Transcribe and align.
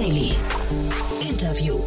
Daily. 0.00 0.32
Interview. 1.20 1.78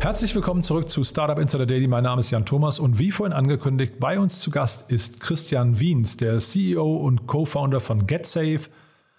Herzlich 0.00 0.34
willkommen 0.34 0.62
zurück 0.62 0.88
zu 0.88 1.04
Startup 1.04 1.38
Insider 1.38 1.66
Daily. 1.66 1.88
Mein 1.88 2.04
Name 2.04 2.20
ist 2.20 2.30
Jan 2.30 2.46
Thomas 2.46 2.78
und 2.78 2.98
wie 2.98 3.10
vorhin 3.10 3.34
angekündigt, 3.34 4.00
bei 4.00 4.18
uns 4.18 4.40
zu 4.40 4.50
Gast 4.50 4.90
ist 4.90 5.20
Christian 5.20 5.78
Wiens, 5.78 6.16
der 6.16 6.38
CEO 6.38 6.96
und 6.96 7.26
Co-Founder 7.26 7.80
von 7.80 8.06
GetSafe, 8.06 8.70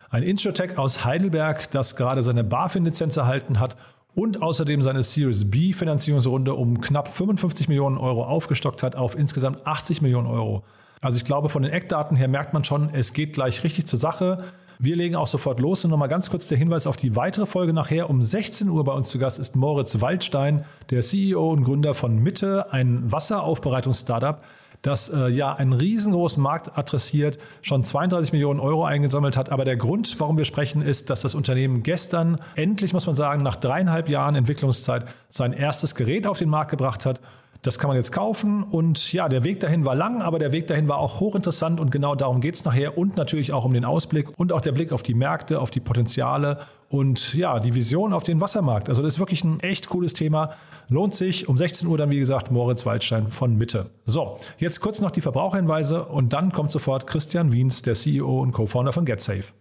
ein 0.10 0.24
Insurtech 0.24 0.80
aus 0.80 1.06
Heidelberg, 1.06 1.70
das 1.70 1.96
gerade 1.96 2.24
seine 2.24 2.44
BaFin-Lizenz 2.44 3.16
erhalten 3.16 3.60
hat 3.60 3.78
und 4.16 4.42
außerdem 4.42 4.82
seine 4.82 5.04
Series 5.04 5.52
B 5.52 5.74
Finanzierungsrunde 5.74 6.56
um 6.56 6.82
knapp 6.82 7.10
55 7.10 7.68
Millionen 7.68 8.00
Euro 8.00 8.26
aufgestockt 8.26 8.82
hat 8.82 8.96
auf 8.96 9.16
insgesamt 9.16 9.68
80 9.68 10.02
Millionen 10.02 10.26
Euro. 10.26 10.64
Also 11.00 11.16
ich 11.16 11.26
glaube, 11.26 11.50
von 11.50 11.62
den 11.62 11.72
Eckdaten 11.72 12.18
her 12.18 12.28
merkt 12.28 12.54
man 12.54 12.64
schon, 12.64 12.90
es 12.92 13.14
geht 13.14 13.34
gleich 13.34 13.64
richtig 13.64 13.86
zur 13.86 14.00
Sache. 14.00 14.46
Wir 14.84 14.96
legen 14.96 15.16
auch 15.16 15.28
sofort 15.28 15.60
los 15.60 15.86
und 15.86 15.92
nochmal 15.92 16.08
ganz 16.08 16.32
kurz 16.32 16.48
der 16.48 16.58
Hinweis 16.58 16.88
auf 16.88 16.98
die 16.98 17.16
weitere 17.16 17.46
Folge 17.46 17.72
nachher. 17.72 18.10
Um 18.10 18.24
16 18.24 18.68
Uhr 18.68 18.84
bei 18.84 18.94
uns 18.94 19.10
zu 19.10 19.20
Gast 19.20 19.38
ist 19.38 19.56
Moritz 19.56 20.02
Waldstein, 20.02 20.66
der 20.90 21.02
CEO 21.02 21.52
und 21.52 21.62
Gründer 21.66 21.94
von 21.94 22.18
Mitte, 22.18 22.74
ein 22.74 23.12
Wasseraufbereitungs-Startup, 23.12 24.44
das 24.82 25.10
äh, 25.10 25.28
ja 25.28 25.54
einen 25.54 25.74
riesengroßen 25.74 26.42
Markt 26.42 26.80
adressiert, 26.80 27.38
schon 27.62 27.84
32 27.84 28.34
Millionen 28.34 28.60
Euro 28.60 28.84
eingesammelt 28.84 29.38
hat. 29.38 29.52
Aber 29.52 29.66
der 29.66 29.78
Grund, 29.78 30.20
warum 30.20 30.36
wir 30.40 30.46
sprechen, 30.46 30.82
ist, 30.82 31.12
dass 31.12 31.22
das 31.22 31.36
Unternehmen 31.36 31.84
gestern 31.84 32.40
endlich, 32.56 32.92
muss 32.92 33.06
man 33.06 33.16
sagen, 33.16 33.44
nach 33.44 33.58
dreieinhalb 33.58 34.10
Jahren 34.10 34.34
Entwicklungszeit 34.34 35.06
sein 35.30 35.54
erstes 35.54 35.94
Gerät 35.94 36.26
auf 36.26 36.40
den 36.40 36.50
Markt 36.50 36.72
gebracht 36.72 37.06
hat 37.06 37.22
das 37.62 37.78
kann 37.78 37.90
man 37.90 37.98
jetzt 37.98 38.12
kaufen 38.12 38.64
und 38.64 39.14
ja, 39.14 39.30
der 39.30 39.44
Weg 39.44 39.60
dahin 39.60 39.86
war 39.86 39.96
lang, 39.96 40.22
aber 40.22 40.40
der 40.40 40.52
Weg 40.52 40.68
dahin 40.68 40.88
war 40.88 40.98
auch 40.98 41.20
hochinteressant 41.20 41.80
und 41.80 41.92
genau 41.92 42.16
darum 42.16 42.42
geht 42.42 42.56
es 42.56 42.66
nachher 42.66 42.98
und 42.98 43.16
natürlich 43.18 43.54
auch 43.54 43.66
um 43.66 43.74
den 43.74 43.86
Ausblick 43.86 44.30
und 44.38 44.52
auch 44.52 44.62
der 44.62 44.72
Blick 44.72 44.92
auf 44.92 45.04
die 45.04 45.14
Märkte, 45.14 45.62
auf 45.62 45.70
die 45.70 45.80
Potenziale 45.80 46.60
und 46.90 47.34
ja, 47.36 47.60
die 47.60 47.76
Vision 47.76 48.14
auf 48.14 48.24
den 48.24 48.42
Wassermarkt. 48.42 48.90
Also 48.90 49.02
das 49.04 49.16
ist 49.16 49.20
wirklich 49.20 49.44
ein 49.44 49.60
echt 49.60 49.90
cooles 49.90 50.14
Thema. 50.14 50.56
Lohnt 50.90 51.16
sich. 51.16 51.48
Um 51.48 51.58
16 51.58 51.88
Uhr 51.88 51.98
dann, 51.98 52.10
wie 52.10 52.20
gesagt, 52.20 52.52
Moritz 52.52 52.86
Waldstein 52.86 53.28
von 53.28 53.56
Mitte. 53.56 53.92
So, 54.06 54.36
jetzt 54.58 54.82
kurz 54.82 55.00
noch 55.00 55.12
die 55.12 55.22
Verbraucherhinweise 55.22 56.06
und 56.06 56.34
dann 56.34 56.52
kommt 56.52 56.72
sofort 56.72 57.08
Christian 57.08 57.52
Wiens, 57.52 57.82
der 57.82 57.94
CEO 57.94 58.42
und 58.42 58.52
Co-Founder 58.52 58.92
von 58.92 59.06
GetSafe. 59.06 59.54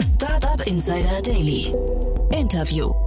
Startup 0.00 0.66
Insider 0.66 1.22
Daily. 1.22 1.72
Interview. 2.30 3.05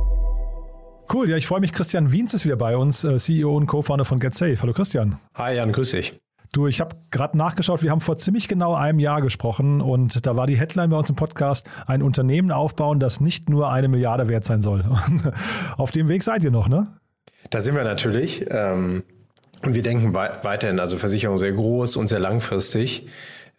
Cool, 1.12 1.28
ja, 1.28 1.38
ich 1.38 1.48
freue 1.48 1.60
mich. 1.60 1.74
Christian 1.74 2.12
Wiens 2.12 2.36
ist 2.36 2.46
wieder 2.46 2.56
bei 2.56 2.78
uns, 2.78 3.04
äh, 3.04 3.18
CEO 3.18 3.58
und 3.58 3.66
Co-Founder 3.66 4.06
von 4.06 4.20
GetSafe. 4.20 4.58
Hallo 4.62 4.74
Christian. 4.74 5.18
Hi 5.34 5.56
Jan, 5.56 5.72
grüß 5.72 5.92
dich. 5.92 6.14
Du, 6.54 6.68
ich 6.68 6.82
habe 6.82 6.96
gerade 7.10 7.36
nachgeschaut, 7.36 7.82
wir 7.82 7.90
haben 7.90 8.02
vor 8.02 8.18
ziemlich 8.18 8.48
genau 8.48 8.76
einem 8.76 9.00
Jahr 9.00 9.22
gesprochen 9.22 9.82
und 9.82 10.26
da 10.28 10.36
war 10.36 10.46
die 10.46 10.56
Headline 10.56 10.92
bei 10.92 10.98
uns 10.98 11.10
im 11.10 11.16
Podcast, 11.16 11.68
ein 11.88 12.04
Unternehmen 12.04 12.52
aufbauen, 12.52 13.00
das 13.00 13.22
nicht 13.22 13.50
nur 13.50 13.72
eine 13.72 13.88
Milliarde 13.88 14.28
wert 14.28 14.46
sein 14.46 14.62
soll. 14.62 14.84
Auf 15.78 15.90
dem 15.90 16.10
Weg 16.10 16.22
seid 16.22 16.44
ihr 16.44 16.52
noch, 16.52 16.70
ne? 16.70 16.84
Da 17.50 17.60
sind 17.60 17.76
wir 17.76 17.84
natürlich. 17.84 18.46
Ähm, 18.50 19.04
und 19.66 19.76
wir 19.76 19.82
denken 19.82 20.14
weiterhin, 20.14 20.80
also 20.80 20.98
Versicherung 20.98 21.40
sehr 21.40 21.54
groß 21.54 21.96
und 21.96 22.08
sehr 22.08 22.20
langfristig. 22.20 23.08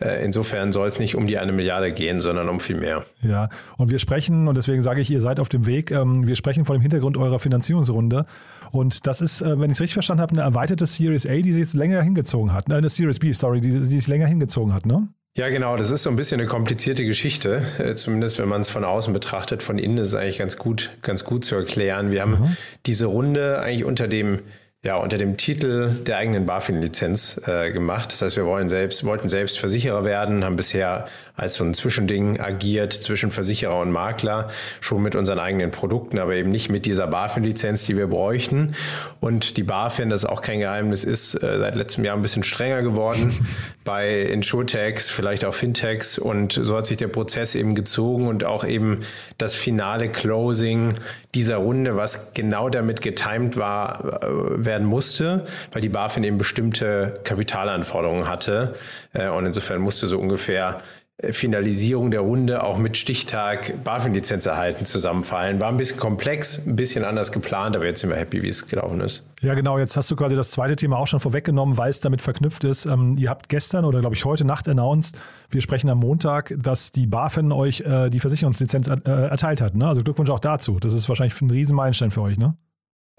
Äh, 0.00 0.24
insofern 0.24 0.72
soll 0.72 0.88
es 0.88 0.98
nicht 0.98 1.14
um 1.14 1.26
die 1.26 1.38
eine 1.38 1.52
Milliarde 1.52 1.92
gehen, 1.92 2.20
sondern 2.20 2.48
um 2.48 2.60
viel 2.60 2.76
mehr. 2.76 3.04
Ja, 3.22 3.48
und 3.76 3.90
wir 3.90 3.98
sprechen, 3.98 4.48
und 4.48 4.56
deswegen 4.56 4.82
sage 4.82 5.00
ich, 5.00 5.10
ihr 5.10 5.20
seid 5.20 5.40
auf 5.40 5.48
dem 5.48 5.66
Weg, 5.66 5.90
ähm, 5.90 6.26
wir 6.26 6.36
sprechen 6.36 6.64
vor 6.64 6.76
dem 6.76 6.82
Hintergrund 6.82 7.16
eurer 7.16 7.38
Finanzierungsrunde. 7.38 8.24
Und 8.72 9.06
das 9.06 9.20
ist, 9.20 9.42
äh, 9.42 9.58
wenn 9.58 9.70
ich 9.70 9.76
es 9.76 9.80
richtig 9.80 9.94
verstanden 9.94 10.22
habe, 10.22 10.32
eine 10.32 10.42
erweiterte 10.42 10.86
Series 10.86 11.26
A, 11.26 11.34
die 11.34 11.52
sich 11.52 11.60
jetzt 11.60 11.74
länger 11.74 12.02
hingezogen 12.02 12.52
hat. 12.52 12.70
Eine 12.70 12.88
Series 12.88 13.18
B, 13.18 13.32
sorry, 13.32 13.60
die, 13.60 13.70
die 13.70 13.84
sich 13.84 14.08
länger 14.08 14.26
hingezogen 14.26 14.72
hat, 14.72 14.86
ne? 14.86 15.08
Ja, 15.36 15.48
genau. 15.48 15.76
Das 15.76 15.90
ist 15.90 16.02
so 16.02 16.10
ein 16.10 16.16
bisschen 16.16 16.40
eine 16.40 16.48
komplizierte 16.48 17.04
Geschichte. 17.04 17.62
Äh, 17.78 17.94
zumindest 17.94 18.38
wenn 18.38 18.48
man 18.48 18.62
es 18.62 18.68
von 18.68 18.84
außen 18.84 19.12
betrachtet. 19.12 19.62
Von 19.62 19.78
innen 19.78 19.98
ist 19.98 20.08
es 20.08 20.14
eigentlich 20.14 20.38
ganz 20.38 20.56
gut, 20.56 20.90
ganz 21.02 21.24
gut 21.24 21.44
zu 21.44 21.54
erklären. 21.54 22.10
Wir 22.10 22.22
haben 22.22 22.32
mhm. 22.32 22.56
diese 22.86 23.06
Runde 23.06 23.60
eigentlich 23.60 23.84
unter 23.84 24.08
dem 24.08 24.40
ja, 24.82 24.96
unter 24.96 25.18
dem 25.18 25.36
Titel 25.36 25.90
der 26.06 26.16
eigenen 26.16 26.46
BaFin-Lizenz 26.46 27.42
äh, 27.46 27.70
gemacht. 27.70 28.12
Das 28.12 28.22
heißt, 28.22 28.38
wir 28.38 28.46
wollen 28.46 28.70
selbst, 28.70 29.04
wollten 29.04 29.28
selbst 29.28 29.58
Versicherer 29.58 30.06
werden, 30.06 30.42
haben 30.42 30.56
bisher 30.56 31.06
als 31.36 31.54
so 31.54 31.64
ein 31.64 31.74
Zwischending 31.74 32.40
agiert 32.40 32.94
zwischen 32.94 33.30
Versicherer 33.30 33.78
und 33.78 33.90
Makler, 33.90 34.48
schon 34.80 35.02
mit 35.02 35.16
unseren 35.16 35.38
eigenen 35.38 35.70
Produkten, 35.70 36.18
aber 36.18 36.34
eben 36.34 36.48
nicht 36.48 36.70
mit 36.70 36.86
dieser 36.86 37.06
BaFin-Lizenz, 37.08 37.84
die 37.84 37.98
wir 37.98 38.06
bräuchten. 38.06 38.74
Und 39.20 39.58
die 39.58 39.64
BaFin, 39.64 40.08
das 40.08 40.24
ist 40.24 40.30
auch 40.30 40.40
kein 40.40 40.60
Geheimnis, 40.60 41.04
ist 41.04 41.34
äh, 41.34 41.58
seit 41.58 41.76
letztem 41.76 42.04
Jahr 42.06 42.16
ein 42.16 42.22
bisschen 42.22 42.42
strenger 42.42 42.80
geworden 42.80 43.34
bei 43.84 44.20
Insurtechs, 44.22 45.10
vielleicht 45.10 45.44
auch 45.44 45.52
Fintechs. 45.52 46.18
Und 46.18 46.54
so 46.54 46.74
hat 46.78 46.86
sich 46.86 46.96
der 46.96 47.08
Prozess 47.08 47.54
eben 47.54 47.74
gezogen 47.74 48.28
und 48.28 48.44
auch 48.44 48.64
eben 48.64 49.00
das 49.36 49.54
finale 49.54 50.08
Closing 50.08 50.94
dieser 51.34 51.56
Runde, 51.56 51.96
was 51.96 52.32
genau 52.34 52.68
damit 52.68 53.02
getimt 53.02 53.56
war, 53.56 54.22
äh, 54.22 54.64
werden 54.64 54.86
musste, 54.86 55.44
weil 55.72 55.80
die 55.80 55.88
BaFin 55.88 56.24
eben 56.24 56.38
bestimmte 56.38 57.20
Kapitalanforderungen 57.24 58.28
hatte. 58.28 58.74
Äh, 59.12 59.28
und 59.28 59.46
insofern 59.46 59.80
musste 59.80 60.06
so 60.06 60.18
ungefähr 60.18 60.78
äh, 60.78 60.99
Finalisierung 61.30 62.10
der 62.10 62.20
Runde 62.20 62.62
auch 62.62 62.78
mit 62.78 62.96
Stichtag 62.96 63.84
BaFin-Lizenz 63.84 64.46
erhalten 64.46 64.86
zusammenfallen. 64.86 65.60
War 65.60 65.68
ein 65.68 65.76
bisschen 65.76 65.98
komplex, 65.98 66.66
ein 66.66 66.76
bisschen 66.76 67.04
anders 67.04 67.30
geplant, 67.32 67.76
aber 67.76 67.84
jetzt 67.84 68.00
sind 68.00 68.10
wir 68.10 68.16
happy, 68.16 68.42
wie 68.42 68.48
es 68.48 68.66
gelaufen 68.68 69.00
ist. 69.00 69.26
Ja, 69.42 69.54
genau. 69.54 69.78
Jetzt 69.78 69.96
hast 69.96 70.10
du 70.10 70.16
quasi 70.16 70.34
das 70.34 70.50
zweite 70.50 70.76
Thema 70.76 70.98
auch 70.98 71.06
schon 71.06 71.20
vorweggenommen, 71.20 71.76
weil 71.76 71.90
es 71.90 72.00
damit 72.00 72.22
verknüpft 72.22 72.64
ist. 72.64 72.86
Ähm, 72.86 73.16
ihr 73.18 73.28
habt 73.28 73.48
gestern 73.48 73.84
oder 73.84 74.00
glaube 74.00 74.14
ich 74.14 74.24
heute 74.24 74.46
Nacht 74.46 74.68
announced, 74.68 75.18
wir 75.50 75.60
sprechen 75.60 75.90
am 75.90 75.98
Montag, 75.98 76.54
dass 76.56 76.90
die 76.90 77.06
BaFin 77.06 77.52
euch 77.52 77.80
äh, 77.80 78.08
die 78.10 78.20
Versicherungslizenz 78.20 78.88
äh, 78.88 79.00
erteilt 79.04 79.60
hat. 79.60 79.74
Ne? 79.74 79.86
Also 79.86 80.02
Glückwunsch 80.02 80.30
auch 80.30 80.40
dazu. 80.40 80.78
Das 80.80 80.94
ist 80.94 81.08
wahrscheinlich 81.08 81.40
ein 81.40 81.50
Riesenmeilenstein 81.50 82.10
für 82.10 82.22
euch, 82.22 82.38
ne? 82.38 82.56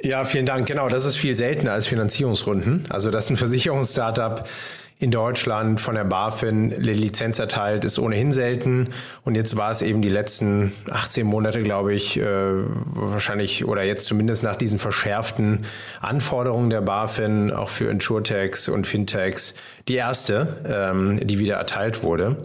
Ja, 0.03 0.23
vielen 0.23 0.47
Dank. 0.47 0.67
Genau, 0.67 0.87
das 0.87 1.05
ist 1.05 1.15
viel 1.15 1.35
seltener 1.35 1.73
als 1.73 1.85
Finanzierungsrunden. 1.85 2.85
Also, 2.89 3.11
dass 3.11 3.29
ein 3.29 3.37
Versicherungsstartup 3.37 4.45
in 5.01 5.09
Deutschland 5.09 5.81
von 5.81 5.95
der 5.95 6.03
BaFin 6.03 6.71
eine 6.71 6.93
Lizenz 6.93 7.39
erteilt, 7.39 7.85
ist 7.85 7.97
ohnehin 7.97 8.31
selten. 8.31 8.89
Und 9.25 9.33
jetzt 9.33 9.57
war 9.57 9.71
es 9.71 9.81
eben 9.81 10.03
die 10.03 10.09
letzten 10.09 10.73
18 10.91 11.25
Monate, 11.25 11.63
glaube 11.63 11.91
ich, 11.95 12.19
äh, 12.19 12.23
wahrscheinlich 12.23 13.65
oder 13.65 13.81
jetzt 13.81 14.05
zumindest 14.05 14.43
nach 14.43 14.55
diesen 14.55 14.77
verschärften 14.77 15.65
Anforderungen 16.01 16.69
der 16.69 16.81
BaFin, 16.81 17.49
auch 17.51 17.69
für 17.69 17.89
Insurtechs 17.89 18.69
und 18.69 18.85
Fintechs, 18.85 19.55
die 19.87 19.95
erste, 19.95 20.57
ähm, 20.67 21.19
die 21.25 21.39
wieder 21.39 21.55
erteilt 21.55 22.03
wurde. 22.03 22.37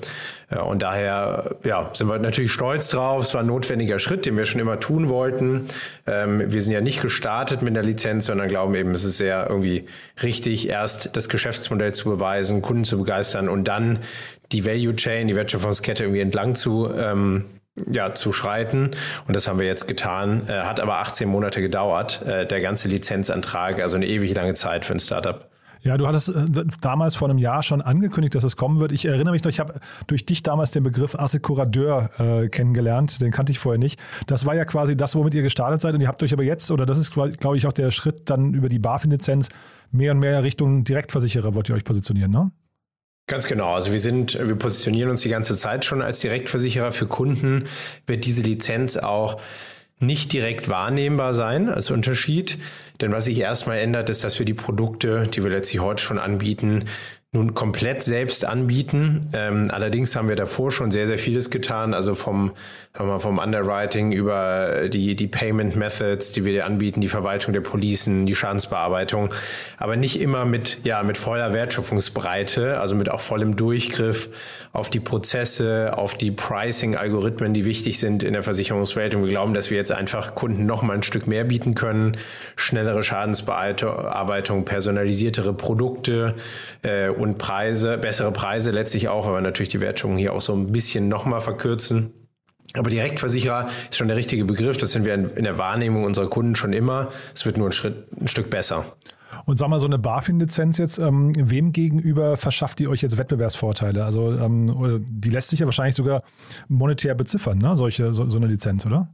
Und 0.48 0.82
daher 0.82 1.56
ja, 1.64 1.90
sind 1.92 2.08
wir 2.08 2.20
natürlich 2.20 2.52
stolz 2.52 2.88
drauf. 2.90 3.22
Es 3.22 3.34
war 3.34 3.40
ein 3.40 3.48
notwendiger 3.48 3.98
Schritt, 3.98 4.26
den 4.26 4.36
wir 4.36 4.44
schon 4.44 4.60
immer 4.60 4.78
tun 4.78 5.08
wollten. 5.08 5.64
Ähm, 6.06 6.52
wir 6.52 6.62
sind 6.62 6.72
ja 6.72 6.80
nicht 6.80 7.02
gestartet 7.02 7.62
mit 7.62 7.74
der 7.74 7.82
Lizenz, 7.82 8.26
sondern 8.26 8.46
glauben 8.46 8.76
eben, 8.76 8.92
es 8.92 9.02
ist 9.02 9.16
sehr 9.16 9.48
irgendwie 9.48 9.86
richtig, 10.22 10.68
erst 10.68 11.16
das 11.16 11.28
Geschäftsmodell 11.28 11.94
zu 11.94 12.08
beweisen, 12.08 12.62
Kunden 12.62 12.84
zu 12.84 12.98
begeistern 12.98 13.48
und 13.48 13.64
dann 13.64 13.98
die 14.52 14.64
Value 14.64 14.94
Chain, 14.94 15.26
die 15.26 15.34
Wertschöpfungskette 15.34 16.04
irgendwie 16.04 16.20
entlang 16.20 16.54
zu 16.54 16.88
ähm, 16.94 17.46
ja, 17.90 18.14
zu 18.14 18.32
schreiten. 18.32 18.92
Und 19.26 19.36
das 19.36 19.48
haben 19.48 19.58
wir 19.58 19.66
jetzt 19.66 19.86
getan. 19.86 20.48
Äh, 20.48 20.52
hat 20.62 20.80
aber 20.80 20.98
18 20.98 21.28
Monate 21.28 21.60
gedauert, 21.60 22.22
äh, 22.22 22.46
der 22.46 22.60
ganze 22.60 22.88
Lizenzantrag, 22.88 23.80
also 23.80 23.96
eine 23.96 24.06
ewig 24.06 24.34
lange 24.34 24.54
Zeit 24.54 24.84
für 24.84 24.94
ein 24.94 25.00
Startup. 25.00 25.48
Ja, 25.86 25.96
du 25.96 26.08
hattest 26.08 26.30
äh, 26.30 26.64
damals 26.80 27.14
vor 27.14 27.28
einem 27.28 27.38
Jahr 27.38 27.62
schon 27.62 27.80
angekündigt, 27.80 28.34
dass 28.34 28.42
es 28.42 28.56
kommen 28.56 28.80
wird. 28.80 28.90
Ich 28.90 29.06
erinnere 29.06 29.32
mich 29.32 29.44
noch, 29.44 29.50
ich 29.50 29.60
habe 29.60 29.80
durch 30.08 30.26
dich 30.26 30.42
damals 30.42 30.72
den 30.72 30.82
Begriff 30.82 31.14
Assekuradeur 31.14 32.10
äh, 32.18 32.48
kennengelernt. 32.48 33.20
Den 33.22 33.30
kannte 33.30 33.52
ich 33.52 33.60
vorher 33.60 33.78
nicht. 33.78 34.00
Das 34.26 34.46
war 34.46 34.56
ja 34.56 34.64
quasi 34.64 34.96
das, 34.96 35.14
womit 35.14 35.34
ihr 35.34 35.42
gestartet 35.42 35.80
seid. 35.80 35.94
Und 35.94 36.00
ihr 36.00 36.08
habt 36.08 36.22
euch 36.24 36.32
aber 36.32 36.42
jetzt, 36.42 36.72
oder 36.72 36.86
das 36.86 36.98
ist, 36.98 37.12
glaube 37.12 37.56
ich, 37.56 37.68
auch 37.68 37.72
der 37.72 37.92
Schritt 37.92 38.28
dann 38.28 38.52
über 38.52 38.68
die 38.68 38.80
BaFin-Lizenz, 38.80 39.48
mehr 39.92 40.10
und 40.10 40.18
mehr 40.18 40.42
Richtung 40.42 40.82
Direktversicherer 40.82 41.54
wollt 41.54 41.68
ihr 41.68 41.76
euch 41.76 41.84
positionieren, 41.84 42.32
ne? 42.32 42.50
Ganz 43.28 43.46
genau. 43.46 43.74
Also 43.74 43.92
wir 43.92 44.00
sind, 44.00 44.38
wir 44.40 44.56
positionieren 44.56 45.10
uns 45.10 45.20
die 45.22 45.28
ganze 45.28 45.56
Zeit 45.56 45.84
schon 45.84 46.02
als 46.02 46.20
Direktversicherer. 46.20 46.90
Für 46.90 47.06
Kunden 47.06 47.64
wird 48.06 48.24
diese 48.24 48.42
Lizenz 48.42 48.96
auch 48.96 49.40
nicht 49.98 50.32
direkt 50.32 50.68
wahrnehmbar 50.68 51.32
sein 51.32 51.68
als 51.68 51.90
Unterschied. 51.90 52.58
Denn 53.00 53.12
was 53.12 53.26
sich 53.26 53.38
erstmal 53.38 53.78
ändert, 53.78 54.10
ist, 54.10 54.24
dass 54.24 54.38
wir 54.38 54.46
die 54.46 54.54
Produkte, 54.54 55.26
die 55.26 55.42
wir 55.42 55.50
letztlich 55.50 55.80
heute 55.80 56.02
schon 56.02 56.18
anbieten, 56.18 56.84
nun 57.32 57.54
komplett 57.54 58.02
selbst 58.02 58.44
anbieten. 58.44 59.28
Ähm, 59.34 59.68
allerdings 59.70 60.14
haben 60.14 60.28
wir 60.28 60.36
davor 60.36 60.70
schon 60.70 60.90
sehr, 60.90 61.06
sehr 61.06 61.18
vieles 61.18 61.50
getan. 61.50 61.92
Also 61.92 62.14
vom, 62.14 62.52
sagen 62.94 63.08
wir, 63.08 63.20
vom 63.20 63.38
Underwriting 63.38 64.12
über 64.12 64.88
die, 64.88 65.16
die 65.16 65.26
Payment 65.26 65.76
Methods, 65.76 66.32
die 66.32 66.44
wir 66.44 66.52
dir 66.52 66.66
anbieten, 66.66 67.00
die 67.00 67.08
Verwaltung 67.08 67.52
der 67.52 67.60
Policen, 67.60 68.26
die 68.26 68.34
Schadensbearbeitung. 68.34 69.28
Aber 69.76 69.96
nicht 69.96 70.20
immer 70.20 70.44
mit, 70.44 70.78
ja, 70.84 71.02
mit 71.02 71.18
voller 71.18 71.52
Wertschöpfungsbreite, 71.52 72.78
also 72.78 72.94
mit 72.94 73.10
auch 73.10 73.20
vollem 73.20 73.56
Durchgriff 73.56 74.28
auf 74.72 74.88
die 74.88 75.00
Prozesse, 75.00 75.92
auf 75.96 76.14
die 76.14 76.30
Pricing-Algorithmen, 76.30 77.54
die 77.54 77.64
wichtig 77.64 77.98
sind 77.98 78.22
in 78.22 78.34
der 78.34 78.42
Versicherungswelt. 78.42 79.14
Und 79.14 79.22
wir 79.22 79.30
glauben, 79.30 79.52
dass 79.52 79.70
wir 79.70 79.76
jetzt 79.76 79.92
einfach 79.92 80.34
Kunden 80.34 80.64
noch 80.64 80.82
mal 80.82 80.94
ein 80.94 81.02
Stück 81.02 81.26
mehr 81.26 81.44
bieten 81.44 81.74
können. 81.74 82.16
Schnellere 82.54 83.02
Schadensbearbeitung, 83.02 84.64
personalisiertere 84.64 85.52
Produkte, 85.54 86.34
äh, 86.82 87.10
und 87.18 87.38
Preise, 87.38 87.98
bessere 87.98 88.32
Preise 88.32 88.70
letztlich 88.70 89.08
auch, 89.08 89.26
aber 89.26 89.40
natürlich 89.40 89.70
die 89.70 89.80
Wertschöpfung 89.80 90.16
hier 90.18 90.32
auch 90.32 90.40
so 90.40 90.54
ein 90.54 90.68
bisschen 90.68 91.08
nochmal 91.08 91.40
verkürzen. 91.40 92.12
Aber 92.74 92.90
Direktversicherer 92.90 93.68
ist 93.90 93.96
schon 93.96 94.08
der 94.08 94.16
richtige 94.16 94.44
Begriff. 94.44 94.76
Das 94.76 94.92
sind 94.92 95.04
wir 95.04 95.14
in 95.14 95.44
der 95.44 95.58
Wahrnehmung 95.58 96.04
unserer 96.04 96.28
Kunden 96.28 96.56
schon 96.56 96.72
immer. 96.72 97.08
Es 97.34 97.46
wird 97.46 97.56
nur 97.56 97.68
ein, 97.68 97.72
Schritt, 97.72 98.06
ein 98.20 98.28
Stück 98.28 98.50
besser. 98.50 98.84
Und 99.44 99.56
sag 99.56 99.68
mal, 99.68 99.80
so 99.80 99.86
eine 99.86 99.98
BaFin-Lizenz 99.98 100.78
jetzt, 100.78 100.98
ähm, 100.98 101.32
wem 101.36 101.72
gegenüber 101.72 102.36
verschafft 102.36 102.78
die 102.78 102.88
euch 102.88 103.02
jetzt 103.02 103.16
Wettbewerbsvorteile? 103.18 104.04
Also 104.04 104.32
ähm, 104.32 105.04
die 105.08 105.30
lässt 105.30 105.50
sich 105.50 105.60
ja 105.60 105.66
wahrscheinlich 105.66 105.94
sogar 105.94 106.22
monetär 106.68 107.14
beziffern, 107.14 107.58
ne? 107.58 107.76
Solche, 107.76 108.12
so, 108.12 108.28
so 108.28 108.38
eine 108.38 108.46
Lizenz, 108.46 108.86
oder? 108.86 109.08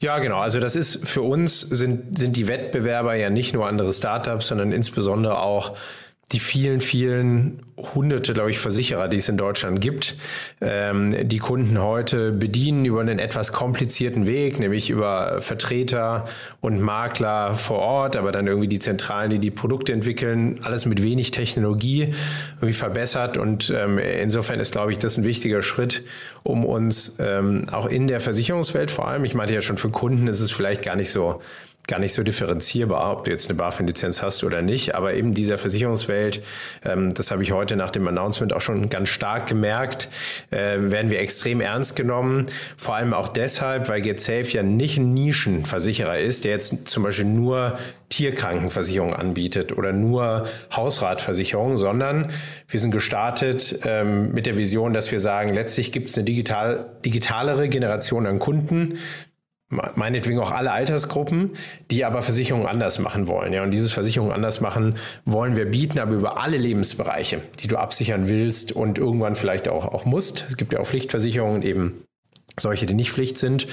Ja, 0.00 0.18
genau. 0.18 0.38
Also 0.38 0.60
das 0.60 0.76
ist 0.76 1.06
für 1.06 1.22
uns 1.22 1.60
sind, 1.60 2.18
sind 2.18 2.36
die 2.36 2.48
Wettbewerber 2.48 3.14
ja 3.14 3.30
nicht 3.30 3.54
nur 3.54 3.66
andere 3.66 3.92
Startups, 3.92 4.48
sondern 4.48 4.72
insbesondere 4.72 5.38
auch 5.38 5.76
die 6.32 6.40
vielen, 6.40 6.80
vielen 6.80 7.62
hunderte, 7.76 8.34
glaube 8.34 8.50
ich, 8.50 8.58
Versicherer, 8.58 9.08
die 9.08 9.18
es 9.18 9.28
in 9.28 9.36
Deutschland 9.36 9.80
gibt, 9.80 10.16
ähm, 10.60 11.28
die 11.28 11.38
Kunden 11.38 11.80
heute 11.80 12.32
bedienen 12.32 12.84
über 12.84 13.00
einen 13.00 13.18
etwas 13.18 13.52
komplizierten 13.52 14.26
Weg, 14.26 14.58
nämlich 14.58 14.90
über 14.90 15.40
Vertreter 15.40 16.24
und 16.60 16.80
Makler 16.80 17.54
vor 17.54 17.78
Ort, 17.78 18.16
aber 18.16 18.32
dann 18.32 18.46
irgendwie 18.46 18.68
die 18.68 18.78
Zentralen, 18.78 19.30
die 19.30 19.38
die 19.38 19.50
Produkte 19.50 19.92
entwickeln, 19.92 20.60
alles 20.62 20.86
mit 20.86 21.02
wenig 21.02 21.30
Technologie 21.30 22.14
irgendwie 22.56 22.74
verbessert. 22.74 23.36
Und 23.36 23.72
ähm, 23.76 23.98
insofern 23.98 24.60
ist, 24.60 24.72
glaube 24.72 24.92
ich, 24.92 24.98
das 24.98 25.16
ein 25.18 25.24
wichtiger 25.24 25.62
Schritt, 25.62 26.04
um 26.42 26.64
uns 26.64 27.16
ähm, 27.18 27.66
auch 27.70 27.86
in 27.86 28.06
der 28.06 28.20
Versicherungswelt 28.20 28.90
vor 28.90 29.08
allem, 29.08 29.24
ich 29.24 29.34
meinte 29.34 29.54
ja 29.54 29.60
schon, 29.60 29.76
für 29.76 29.90
Kunden 29.90 30.28
ist 30.28 30.40
es 30.40 30.52
vielleicht 30.52 30.82
gar 30.82 30.96
nicht 30.96 31.10
so 31.10 31.40
gar 31.86 31.98
nicht 31.98 32.14
so 32.14 32.22
differenzierbar, 32.22 33.12
ob 33.12 33.24
du 33.24 33.30
jetzt 33.30 33.50
eine 33.50 33.58
BaFin-Lizenz 33.58 34.22
hast 34.22 34.42
oder 34.42 34.62
nicht. 34.62 34.94
Aber 34.94 35.14
eben 35.14 35.34
dieser 35.34 35.58
Versicherungswelt, 35.58 36.42
ähm, 36.84 37.12
das 37.12 37.30
habe 37.30 37.42
ich 37.42 37.52
heute 37.52 37.76
nach 37.76 37.90
dem 37.90 38.08
Announcement 38.08 38.54
auch 38.54 38.62
schon 38.62 38.88
ganz 38.88 39.10
stark 39.10 39.46
gemerkt, 39.46 40.08
äh, 40.50 40.78
werden 40.78 41.10
wir 41.10 41.20
extrem 41.20 41.60
ernst 41.60 41.94
genommen. 41.94 42.46
Vor 42.76 42.94
allem 42.94 43.12
auch 43.12 43.28
deshalb, 43.28 43.88
weil 43.88 44.00
GetSafe 44.00 44.48
ja 44.52 44.62
nicht 44.62 44.96
ein 44.96 45.12
Nischenversicherer 45.12 46.18
ist, 46.18 46.44
der 46.44 46.52
jetzt 46.52 46.88
zum 46.88 47.02
Beispiel 47.02 47.26
nur 47.26 47.78
Tierkrankenversicherung 48.08 49.12
anbietet 49.12 49.76
oder 49.76 49.92
nur 49.92 50.46
Hausratversicherung, 50.74 51.76
sondern 51.76 52.30
wir 52.68 52.80
sind 52.80 52.92
gestartet 52.92 53.80
ähm, 53.84 54.32
mit 54.32 54.46
der 54.46 54.56
Vision, 54.56 54.92
dass 54.92 55.10
wir 55.10 55.20
sagen, 55.20 55.52
letztlich 55.52 55.90
gibt 55.90 56.10
es 56.10 56.16
eine 56.16 56.24
digital, 56.24 56.92
digitalere 57.04 57.68
Generation 57.68 58.26
an 58.26 58.38
Kunden, 58.38 58.98
meinetwegen 59.94 60.38
auch 60.38 60.50
alle 60.50 60.72
Altersgruppen, 60.72 61.50
die 61.90 62.04
aber 62.04 62.22
Versicherungen 62.22 62.66
anders 62.66 62.98
machen 62.98 63.26
wollen. 63.26 63.52
Ja, 63.52 63.62
und 63.62 63.70
dieses 63.70 63.92
Versicherungen 63.92 64.32
anders 64.32 64.60
machen 64.60 64.96
wollen 65.24 65.56
wir 65.56 65.66
bieten, 65.66 65.98
aber 65.98 66.12
über 66.12 66.40
alle 66.42 66.56
Lebensbereiche, 66.56 67.40
die 67.60 67.66
du 67.66 67.76
absichern 67.76 68.28
willst 68.28 68.72
und 68.72 68.98
irgendwann 68.98 69.34
vielleicht 69.34 69.68
auch, 69.68 69.86
auch 69.86 70.04
musst. 70.04 70.46
Es 70.48 70.56
gibt 70.56 70.72
ja 70.72 70.80
auch 70.80 70.86
Pflichtversicherungen 70.86 71.62
eben 71.62 72.03
solche, 72.58 72.86
die 72.86 72.94
nicht 72.94 73.10
Pflicht 73.10 73.38
sind. 73.38 73.66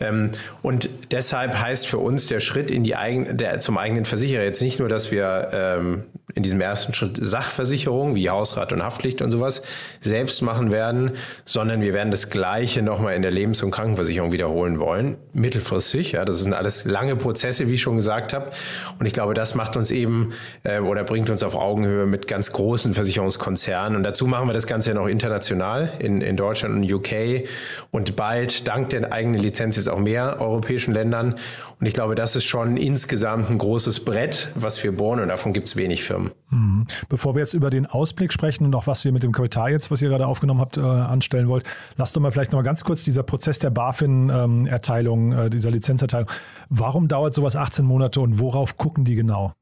Ähm, 0.00 0.30
und 0.62 0.88
deshalb 1.10 1.58
heißt 1.58 1.86
für 1.86 1.98
uns 1.98 2.26
der 2.26 2.40
Schritt 2.40 2.70
in 2.70 2.84
die 2.84 2.96
eigen, 2.96 3.36
der, 3.36 3.60
zum 3.60 3.78
eigenen 3.78 4.04
Versicherer 4.04 4.44
jetzt 4.44 4.62
nicht 4.62 4.78
nur, 4.78 4.88
dass 4.88 5.10
wir 5.10 5.50
ähm, 5.52 6.04
in 6.36 6.42
diesem 6.42 6.60
ersten 6.60 6.92
Schritt 6.92 7.18
Sachversicherung 7.18 8.14
wie 8.14 8.28
Hausrat 8.28 8.72
und 8.74 8.82
Haftpflicht 8.82 9.22
und 9.22 9.30
sowas 9.30 9.62
selbst 10.00 10.42
machen 10.42 10.70
werden, 10.70 11.12
sondern 11.46 11.80
wir 11.80 11.94
werden 11.94 12.10
das 12.10 12.28
Gleiche 12.28 12.82
nochmal 12.82 13.14
in 13.14 13.22
der 13.22 13.30
Lebens- 13.30 13.62
und 13.62 13.70
Krankenversicherung 13.70 14.32
wiederholen 14.32 14.78
wollen, 14.78 15.16
mittelfristig. 15.32 16.12
Ja, 16.12 16.26
das 16.26 16.40
sind 16.40 16.52
alles 16.52 16.84
lange 16.84 17.16
Prozesse, 17.16 17.68
wie 17.68 17.74
ich 17.74 17.80
schon 17.80 17.96
gesagt 17.96 18.34
habe. 18.34 18.50
Und 18.98 19.06
ich 19.06 19.14
glaube, 19.14 19.32
das 19.32 19.54
macht 19.54 19.78
uns 19.78 19.90
eben 19.90 20.34
äh, 20.62 20.80
oder 20.80 21.04
bringt 21.04 21.30
uns 21.30 21.42
auf 21.42 21.54
Augenhöhe 21.54 22.04
mit 22.04 22.28
ganz 22.28 22.52
großen 22.52 22.92
Versicherungskonzernen. 22.92 23.96
Und 23.96 24.02
dazu 24.02 24.26
machen 24.26 24.46
wir 24.46 24.52
das 24.52 24.66
Ganze 24.66 24.90
ja 24.90 24.94
noch 24.94 25.06
international 25.06 25.94
in, 26.00 26.20
in 26.20 26.36
Deutschland 26.36 26.74
und 26.74 26.92
UK 26.92 27.48
und 27.90 28.14
bald 28.26 28.66
dank 28.66 28.88
der 28.88 29.12
eigenen 29.12 29.40
Lizenz 29.40 29.76
jetzt 29.76 29.88
auch 29.88 30.00
mehr 30.00 30.40
europäischen 30.40 30.92
Ländern. 30.92 31.36
Und 31.78 31.86
ich 31.86 31.94
glaube, 31.94 32.16
das 32.16 32.34
ist 32.34 32.44
schon 32.44 32.76
insgesamt 32.76 33.48
ein 33.50 33.58
großes 33.58 34.04
Brett, 34.04 34.48
was 34.56 34.82
wir 34.82 34.90
bohren 34.96 35.20
und 35.20 35.28
davon 35.28 35.52
gibt 35.52 35.68
es 35.68 35.76
wenig 35.76 36.02
Firmen. 36.02 36.32
Mhm. 36.50 36.86
Bevor 37.08 37.36
wir 37.36 37.40
jetzt 37.40 37.54
über 37.54 37.70
den 37.70 37.86
Ausblick 37.86 38.32
sprechen 38.32 38.64
und 38.64 38.74
auch 38.74 38.88
was 38.88 39.04
ihr 39.04 39.12
mit 39.12 39.22
dem 39.22 39.30
Kapital 39.30 39.70
jetzt, 39.70 39.92
was 39.92 40.02
ihr 40.02 40.08
gerade 40.08 40.26
aufgenommen 40.26 40.60
habt, 40.60 40.76
äh, 40.76 40.80
anstellen 40.80 41.46
wollt, 41.46 41.62
lasst 41.96 42.16
doch 42.16 42.20
mal 42.20 42.32
vielleicht 42.32 42.50
noch 42.50 42.58
mal 42.58 42.64
ganz 42.64 42.82
kurz 42.82 43.04
dieser 43.04 43.22
Prozess 43.22 43.60
der 43.60 43.70
BaFin-Erteilung, 43.70 45.32
äh, 45.32 45.48
dieser 45.48 45.70
Lizenzerteilung. 45.70 46.28
Warum 46.68 47.06
dauert 47.06 47.32
sowas 47.32 47.54
18 47.54 47.84
Monate 47.84 48.20
und 48.20 48.40
worauf 48.40 48.76
gucken 48.76 49.04
die 49.04 49.14
genau? 49.14 49.52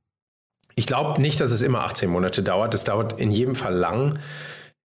Ich 0.75 0.87
glaube 0.87 1.21
nicht, 1.21 1.39
dass 1.39 1.51
es 1.51 1.61
immer 1.61 1.85
18 1.85 2.09
Monate 2.09 2.43
dauert. 2.43 2.73
Es 2.73 2.85
dauert 2.85 3.21
in 3.21 3.31
jedem 3.31 3.57
Fall 3.57 3.75
lang. 3.75 4.19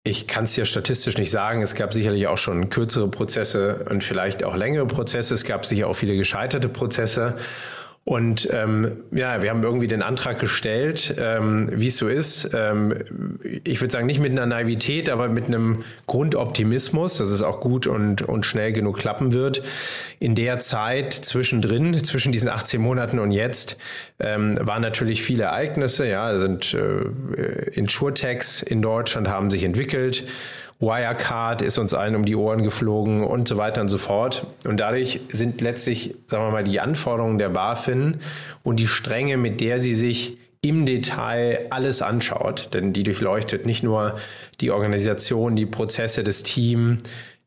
Ich 0.07 0.29
kann 0.29 0.45
es 0.45 0.55
hier 0.55 0.67
statistisch 0.67 1.19
nicht 1.19 1.33
sagen. 1.33 1.63
Es 1.63 1.75
gab 1.75 1.93
sicherlich 1.93 2.29
auch 2.29 2.39
schon 2.39 2.71
kürzere 2.71 3.09
Prozesse 3.09 3.85
und 3.91 4.05
vielleicht 4.05 4.45
auch 4.45 4.55
längere 4.55 4.87
Prozesse. 4.87 5.35
Es 5.35 5.43
gab 5.43 5.67
sicher 5.67 5.89
auch 5.89 5.95
viele 5.95 6.17
gescheiterte 6.17 6.69
Prozesse. 6.69 7.35
Und 8.09 8.49
ähm, 8.53 9.03
ja, 9.11 9.43
wir 9.43 9.51
haben 9.51 9.65
irgendwie 9.65 9.89
den 9.89 10.01
Antrag 10.01 10.39
gestellt, 10.39 11.17
ähm, 11.19 11.69
wie 11.73 11.89
es 11.89 11.97
so 11.97 12.07
ist. 12.07 12.51
Ähm, 12.55 12.95
ich 13.65 13.81
würde 13.81 13.91
sagen, 13.91 14.07
nicht 14.07 14.21
mit 14.21 14.31
einer 14.31 14.47
Naivität, 14.47 15.11
aber 15.11 15.29
mit 15.29 15.47
einem 15.47 15.83
Grundoptimismus, 16.07 17.19
dass 17.19 17.31
es 17.31 17.43
auch 17.43 17.59
gut 17.59 17.89
und, 17.89 18.23
und 18.23 18.47
schnell 18.47 18.73
genug 18.73 18.99
klappen 18.99 19.33
wird. 19.33 19.65
In 20.21 20.37
der 20.37 20.61
Zeit 20.61 21.15
zwischendrin, 21.15 21.99
zwischen 22.05 22.31
diesen 22.31 22.49
18 22.49 22.81
Monaten 22.81 23.19
und 23.19 23.33
jetzt, 23.33 23.77
ähm, 24.21 24.57
waren 24.61 24.83
natürlich 24.83 25.25
viele 25.25 25.43
Ereignisse. 25.43 26.07
Ja, 26.07 26.39
sind 26.39 26.75
äh, 26.75 27.71
Insurtechs 27.71 28.63
in 28.63 28.83
Deutschland 28.83 29.27
haben 29.27 29.51
sich 29.51 29.65
entwickelt. 29.65 30.23
Wirecard 30.79 31.63
ist 31.63 31.79
uns 31.79 31.95
allen 31.95 32.15
um 32.15 32.25
die 32.25 32.37
Ohren 32.37 32.63
geflogen 32.63 33.25
und 33.25 33.49
so 33.49 33.57
weiter 33.57 33.81
und 33.81 33.89
so 33.89 33.99
fort. 33.99 34.47
Und 34.65 34.79
dadurch 34.79 35.21
sind 35.31 35.61
letztlich, 35.61 36.15
sagen 36.27 36.45
wir 36.45 36.51
mal, 36.51 36.65
die 36.65 36.81
Anforderungen 36.81 37.39
der 37.39 37.49
BaFin 37.49 38.19
und 38.63 38.77
die 38.77 38.87
Strenge, 38.87 39.37
mit 39.39 39.61
der 39.61 39.81
sie 39.81 39.95
sich 39.95 40.39
im 40.61 40.85
Detail 40.85 41.67
alles 41.71 42.03
anschaut, 42.03 42.71
denn 42.75 42.93
die 42.93 43.05
durchleuchtet 43.05 43.67
nicht 43.67 43.83
nur 43.83 44.17
die 44.61 44.71
Organisation, 44.71 45.55
die 45.55 45.67
Prozesse, 45.67 46.25
des 46.25 46.43
Teams, 46.43 47.03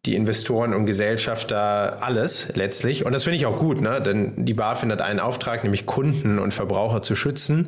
die 0.06 0.16
Investoren 0.16 0.74
und 0.74 0.86
Gesellschafter, 0.86 2.02
alles 2.02 2.56
letztlich. 2.56 3.06
Und 3.06 3.12
das 3.12 3.26
finde 3.26 3.38
ich 3.38 3.46
auch 3.46 3.58
gut, 3.58 3.81
ne? 3.81 4.02
denn 4.02 4.46
die 4.46 4.54
BaFin 4.54 4.92
hat 4.92 5.02
einen 5.02 5.20
Auftrag, 5.20 5.64
nämlich 5.64 5.86
Kunden 5.86 6.40
und 6.40 6.54
Verbraucher 6.54 7.02
zu 7.02 7.16
schützen, 7.16 7.68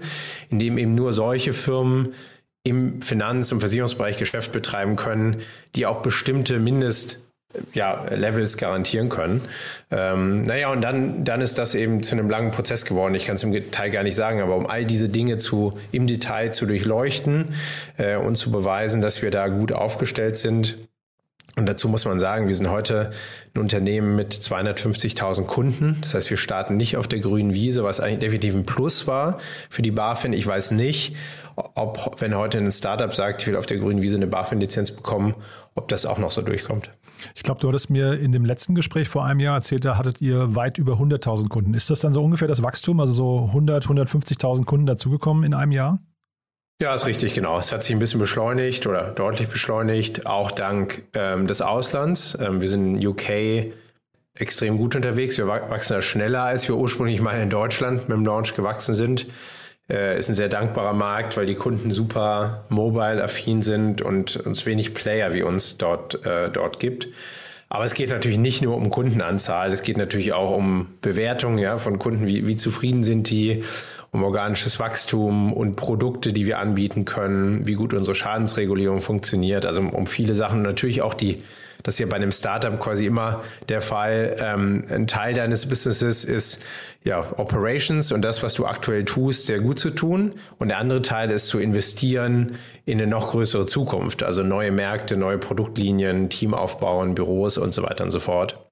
indem 0.50 0.77
eben 0.77 0.96
nur 0.96 1.12
solche 1.12 1.51
Firmen 1.51 2.13
im 2.63 3.01
Finanz- 3.01 3.51
und 3.51 3.60
Versicherungsbereich 3.60 4.18
Geschäft 4.18 4.51
betreiben 4.51 4.96
können, 4.96 5.41
die 5.75 5.86
auch 5.86 6.01
bestimmte 6.01 6.60
Mindest 6.60 7.20
ja, 7.74 8.06
Levels 8.10 8.58
garantieren 8.58 9.10
können. 9.10 9.41
Ähm, 9.89 10.44
naja, 10.44 10.72
und 10.72 10.82
dann, 10.82 11.24
dann 11.24 11.41
ist 11.41 11.58
das 11.58 11.75
eben 11.75 12.03
zu 12.03 12.15
einem 12.15 12.30
langen 12.30 12.51
Prozess 12.51 12.86
geworden. 12.86 13.15
Ich 13.15 13.25
kann 13.25 13.36
es 13.36 13.44
im 13.44 13.51
Detail 13.51 13.89
gar 13.89 14.03
nicht 14.03 14.15
sagen, 14.15 14.41
aber 14.41 14.56
um 14.56 14.68
all 14.68 14.86
diese 14.86 15.10
Dinge 15.10 15.38
zu, 15.38 15.77
im 15.91 16.08
Detail 16.08 16.51
zu 16.51 16.65
durchleuchten 16.65 17.53
äh, 17.98 18.15
und 18.15 18.36
zu 18.36 18.51
beweisen, 18.51 19.01
dass 19.01 19.22
wir 19.22 19.32
da 19.32 19.48
gut 19.48 19.72
aufgestellt 19.72 20.38
sind, 20.38 20.77
und 21.58 21.65
dazu 21.65 21.89
muss 21.89 22.05
man 22.05 22.17
sagen, 22.17 22.48
wir 22.48 22.55
sind 22.55 22.70
heute 22.70 23.12
ein 23.53 23.62
Unternehmen 23.62 24.15
mit 24.15 24.34
250.000 24.34 25.46
Kunden. 25.46 25.98
Das 26.01 26.13
heißt, 26.13 26.29
wir 26.29 26.38
starten 26.38 26.77
nicht 26.77 26.96
auf 26.96 27.10
der 27.10 27.20
grünen 27.20 27.53
Wiese, 27.53 27.84
was 27.84 28.00
eigentlich 28.00 28.20
definitiv 28.20 28.55
ein 28.55 28.65
Plus 28.65 29.05
war 29.05 29.38
für 29.70 29.81
die 29.81 29.91
BaFin. 29.91 30.31
Ich 30.31 30.48
weiß 30.48 30.72
nicht, 30.72 31.15
ob, 31.55 32.22
wenn 32.22 32.36
heute 32.36 32.58
ein 32.58 32.72
Startup 32.72 33.13
sagt, 33.13 33.41
ich 33.41 33.48
will 33.48 33.58
auf 33.58 33.65
der 33.65 33.77
grünen 33.77 34.01
Wiese 34.01 34.15
eine 34.15 34.27
BaFin-Lizenz 34.27 34.91
bekommen, 34.91 35.36
ob 35.75 35.89
das 35.89 36.05
auch 36.05 36.20
noch 36.20 36.31
so 36.31 36.41
durchkommt. 36.41 36.89
Ich 37.36 37.43
glaube, 37.43 37.60
du 37.60 37.67
hattest 37.67 37.89
mir 37.89 38.13
in 38.13 38.31
dem 38.31 38.46
letzten 38.46 38.74
Gespräch 38.74 39.10
vor 39.10 39.25
einem 39.25 39.41
Jahr 39.41 39.55
erzählt, 39.55 39.84
da 39.84 39.98
hattet 39.98 40.22
ihr 40.22 40.55
weit 40.55 40.77
über 40.77 40.93
100.000 40.93 41.50
Kunden. 41.50 41.74
Ist 41.74 41.89
das 41.89 42.00
dann 42.00 42.13
so 42.13 42.24
ungefähr 42.24 42.48
das 42.48 42.63
Wachstum, 42.63 43.01
also 43.01 43.13
so 43.13 43.46
100, 43.48 43.88
150.000 43.88 44.63
Kunden 44.63 44.86
dazugekommen 44.86 45.43
in 45.43 45.53
einem 45.53 45.74
Jahr? 45.74 46.00
Ja, 46.81 46.95
ist 46.95 47.05
richtig, 47.05 47.35
genau. 47.35 47.59
Es 47.59 47.71
hat 47.71 47.83
sich 47.83 47.95
ein 47.95 48.00
bisschen 48.00 48.19
beschleunigt 48.19 48.88
oder 48.88 49.11
deutlich 49.11 49.47
beschleunigt, 49.47 50.25
auch 50.25 50.50
dank 50.50 51.03
ähm, 51.13 51.45
des 51.45 51.61
Auslands. 51.61 52.35
Ähm, 52.41 52.59
wir 52.59 52.67
sind 52.67 52.95
in 52.95 53.07
UK 53.07 53.71
extrem 54.33 54.79
gut 54.79 54.95
unterwegs. 54.95 55.38
Wir 55.38 55.47
wachsen 55.47 55.93
da 55.93 56.01
schneller, 56.01 56.41
als 56.41 56.67
wir 56.67 56.75
ursprünglich 56.75 57.21
mal 57.21 57.39
in 57.39 57.51
Deutschland 57.51 58.09
mit 58.09 58.17
dem 58.17 58.25
Launch 58.25 58.55
gewachsen 58.55 58.95
sind. 58.95 59.27
Äh, 59.91 60.17
ist 60.17 60.29
ein 60.29 60.33
sehr 60.33 60.50
dankbarer 60.50 60.93
Markt, 60.93 61.38
weil 61.38 61.45
die 61.45 61.53
Kunden 61.53 61.91
super 61.91 62.65
mobile-affin 62.69 63.61
sind 63.61 64.01
und 64.01 64.38
uns 64.38 64.65
wenig 64.65 64.95
Player 64.95 65.33
wie 65.33 65.43
uns 65.43 65.77
dort, 65.77 66.25
äh, 66.25 66.50
dort 66.50 66.79
gibt. 66.79 67.09
Aber 67.69 67.83
es 67.83 67.93
geht 67.93 68.09
natürlich 68.09 68.39
nicht 68.39 68.63
nur 68.63 68.75
um 68.75 68.89
Kundenanzahl, 68.89 69.71
es 69.71 69.83
geht 69.83 69.97
natürlich 69.97 70.33
auch 70.33 70.50
um 70.50 70.88
Bewertung 71.01 71.59
ja, 71.59 71.77
von 71.77 72.00
Kunden, 72.00 72.25
wie, 72.25 72.47
wie 72.47 72.55
zufrieden 72.55 73.03
sind 73.03 73.29
die 73.29 73.63
um 74.12 74.24
organisches 74.25 74.77
Wachstum 74.77 75.53
und 75.53 75.77
Produkte, 75.77 76.34
die 76.34 76.46
wir 76.46 76.60
anbieten 76.60 77.06
können, 77.06 77.65
wie 77.65 77.75
gut 77.75 77.94
unsere 77.94 78.13
Schadensregulierung 78.13 79.00
funktioniert, 79.00 79.65
also 79.65 79.82
um, 79.82 80.06
viele 80.06 80.36
Sachen. 80.36 80.62
natürlich 80.62 81.01
auch 81.01 81.13
die, 81.13 81.44
das 81.84 81.96
ist 81.96 82.00
ja 82.00 82.08
bei 82.08 82.18
einem 82.18 82.34
Startup 82.34 82.77
quasi 82.77 83.06
immer 83.06 83.41
der 83.70 83.80
Fall. 83.80 84.36
Ähm, 84.39 84.84
ein 84.89 85.08
Teil 85.08 85.34
deines 85.34 85.68
Businesses 85.68 86.25
ist 86.25 86.63
ja 87.06 87.20
Operations 87.38 88.12
und 88.12 88.22
das, 88.22 88.44
was 88.44 88.53
du 88.53 88.65
aktuell 88.65 89.06
tust, 89.06 89.48
sehr 89.48 89.60
gut 89.60 89.80
zu 89.80 89.89
tun. 89.91 90.32
Und 90.60 90.68
der 90.68 90.80
andere 90.80 91.01
Teil 91.01 91.32
ist 91.32 91.48
zu 91.48 91.60
investieren 91.60 92.58
in 92.86 93.00
eine 93.00 93.10
noch 93.10 93.32
größere 93.32 93.65
Zukunft, 93.65 94.24
also 94.24 94.44
neue 94.44 94.72
Märkte, 94.72 95.15
neue 95.15 95.38
Produktlinien, 95.38 96.30
Team 96.30 96.53
aufbauen, 96.53 97.15
Büros 97.15 97.58
und 97.58 97.74
so 97.74 97.82
weiter 97.84 98.03
und 98.03 98.12
so 98.12 98.20
fort. 98.20 98.71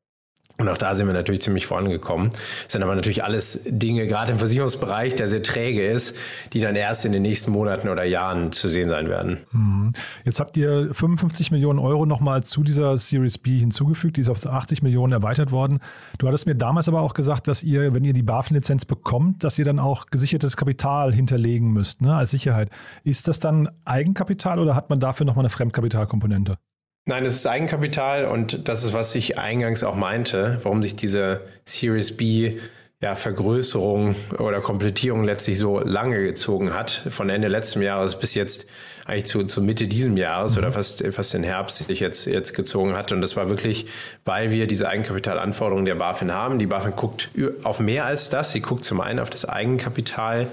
Und 0.60 0.68
auch 0.68 0.78
da 0.78 0.94
sind 0.94 1.08
wir 1.08 1.14
natürlich 1.14 1.42
ziemlich 1.42 1.66
vorangekommen. 1.66 2.32
Das 2.32 2.74
sind 2.74 2.84
aber 2.84 2.94
natürlich 2.94 3.24
alles 3.24 3.62
Dinge, 3.66 4.08
gerade 4.08 4.34
im 4.34 4.40
Versicherungsbereich, 4.40 5.16
der 5.16 5.30
sehr 5.30 5.42
träge 5.42 5.86
ist, 5.86 6.18
die 6.52 6.60
dann 6.60 6.76
erst 6.76 7.06
in 7.06 7.14
den 7.14 7.22
nächsten 7.22 7.52
Monaten 7.52 7.88
oder 7.88 8.04
Jahren 8.04 8.52
zu 8.52 8.68
sehen 8.68 8.90
sein 8.90 9.08
werden. 9.08 9.38
Mhm. 9.54 9.94
Jetzt 10.26 10.42
habt 10.42 10.58
ihr 10.58 10.94
55 10.94 11.52
Millionen 11.52 11.80
Euro 11.80 12.06
nochmal 12.06 12.44
zu 12.44 12.64
dieser 12.64 12.98
Series 12.98 13.38
B 13.38 13.58
hinzugefügt. 13.58 14.18
Die 14.18 14.22
ist 14.22 14.30
auf 14.30 14.46
80 14.46 14.84
Millionen 14.84 15.14
erweitert 15.14 15.54
worden. 15.54 15.80
Du 16.18 16.28
hattest 16.28 16.46
mir 16.46 16.56
damals 16.56 16.90
aber 16.90 17.00
auch 17.00 17.14
gesagt, 17.14 17.48
dass 17.48 17.64
ihr, 17.64 17.94
wenn 17.94 18.04
ihr 18.04 18.14
die 18.14 18.24
BaFin-Lizenz 18.24 18.84
bekommt, 18.84 19.46
dass 19.46 19.58
ihr 19.60 19.66
dann 19.66 19.80
auch 19.80 20.08
gesichertes 20.08 20.58
Kapital 20.58 21.14
hinterlegen 21.14 21.72
müsst, 21.72 22.02
ne, 22.02 22.16
als 22.16 22.32
Sicherheit. 22.32 22.70
Ist 23.06 23.30
das 23.30 23.40
dann 23.40 23.70
Eigenkapital 23.86 24.60
oder 24.60 24.76
hat 24.76 24.90
man 24.90 25.00
dafür 25.00 25.26
nochmal 25.26 25.44
eine 25.44 25.50
Fremdkapitalkomponente? 25.50 26.58
Nein, 27.10 27.26
es 27.26 27.38
ist 27.38 27.48
Eigenkapital 27.48 28.26
und 28.26 28.68
das 28.70 28.84
ist, 28.84 28.94
was 28.94 29.16
ich 29.16 29.40
eingangs 29.40 29.84
auch 29.84 29.96
meinte, 29.96 30.60
warum 30.62 30.84
sich 30.84 30.96
diese 30.96 31.42
Series 31.66 32.16
B 32.16 32.60
ja, 33.02 33.16
Vergrößerung 33.16 34.14
oder 34.40 34.60
Komplettierung 34.60 35.24
letztlich 35.24 35.58
so 35.58 35.80
lange 35.80 36.22
gezogen 36.22 36.74
hat, 36.74 36.90
von 37.10 37.30
Ende 37.30 37.48
letzten 37.48 37.82
Jahres 37.82 38.20
bis 38.20 38.36
jetzt 38.36 38.66
eigentlich 39.06 39.26
zu, 39.26 39.46
zu 39.46 39.62
Mitte 39.62 39.88
diesem 39.88 40.18
Jahres 40.18 40.54
mhm. 40.54 40.58
oder 40.60 40.72
fast, 40.74 41.06
fast 41.14 41.34
den 41.34 41.44
Herbst 41.44 41.88
sich 41.88 42.02
jetzt, 42.02 42.26
jetzt 42.26 42.54
gezogen 42.54 42.98
hat. 42.98 43.14
Und 43.14 43.22
das 43.22 43.38
war 43.38 43.48
wirklich, 43.48 43.86
weil 44.26 44.52
wir 44.52 44.68
diese 44.68 44.90
Eigenkapitalanforderungen 44.90 45.86
der 45.86 45.96
BaFin 45.96 46.34
haben. 46.34 46.60
Die 46.60 46.66
BaFin 46.66 46.94
guckt 46.98 47.30
auf 47.64 47.80
mehr 47.80 48.04
als 48.04 48.30
das. 48.30 48.52
Sie 48.52 48.60
guckt 48.60 48.84
zum 48.84 49.00
einen 49.00 49.20
auf 49.20 49.30
das 49.30 49.48
Eigenkapital, 49.48 50.48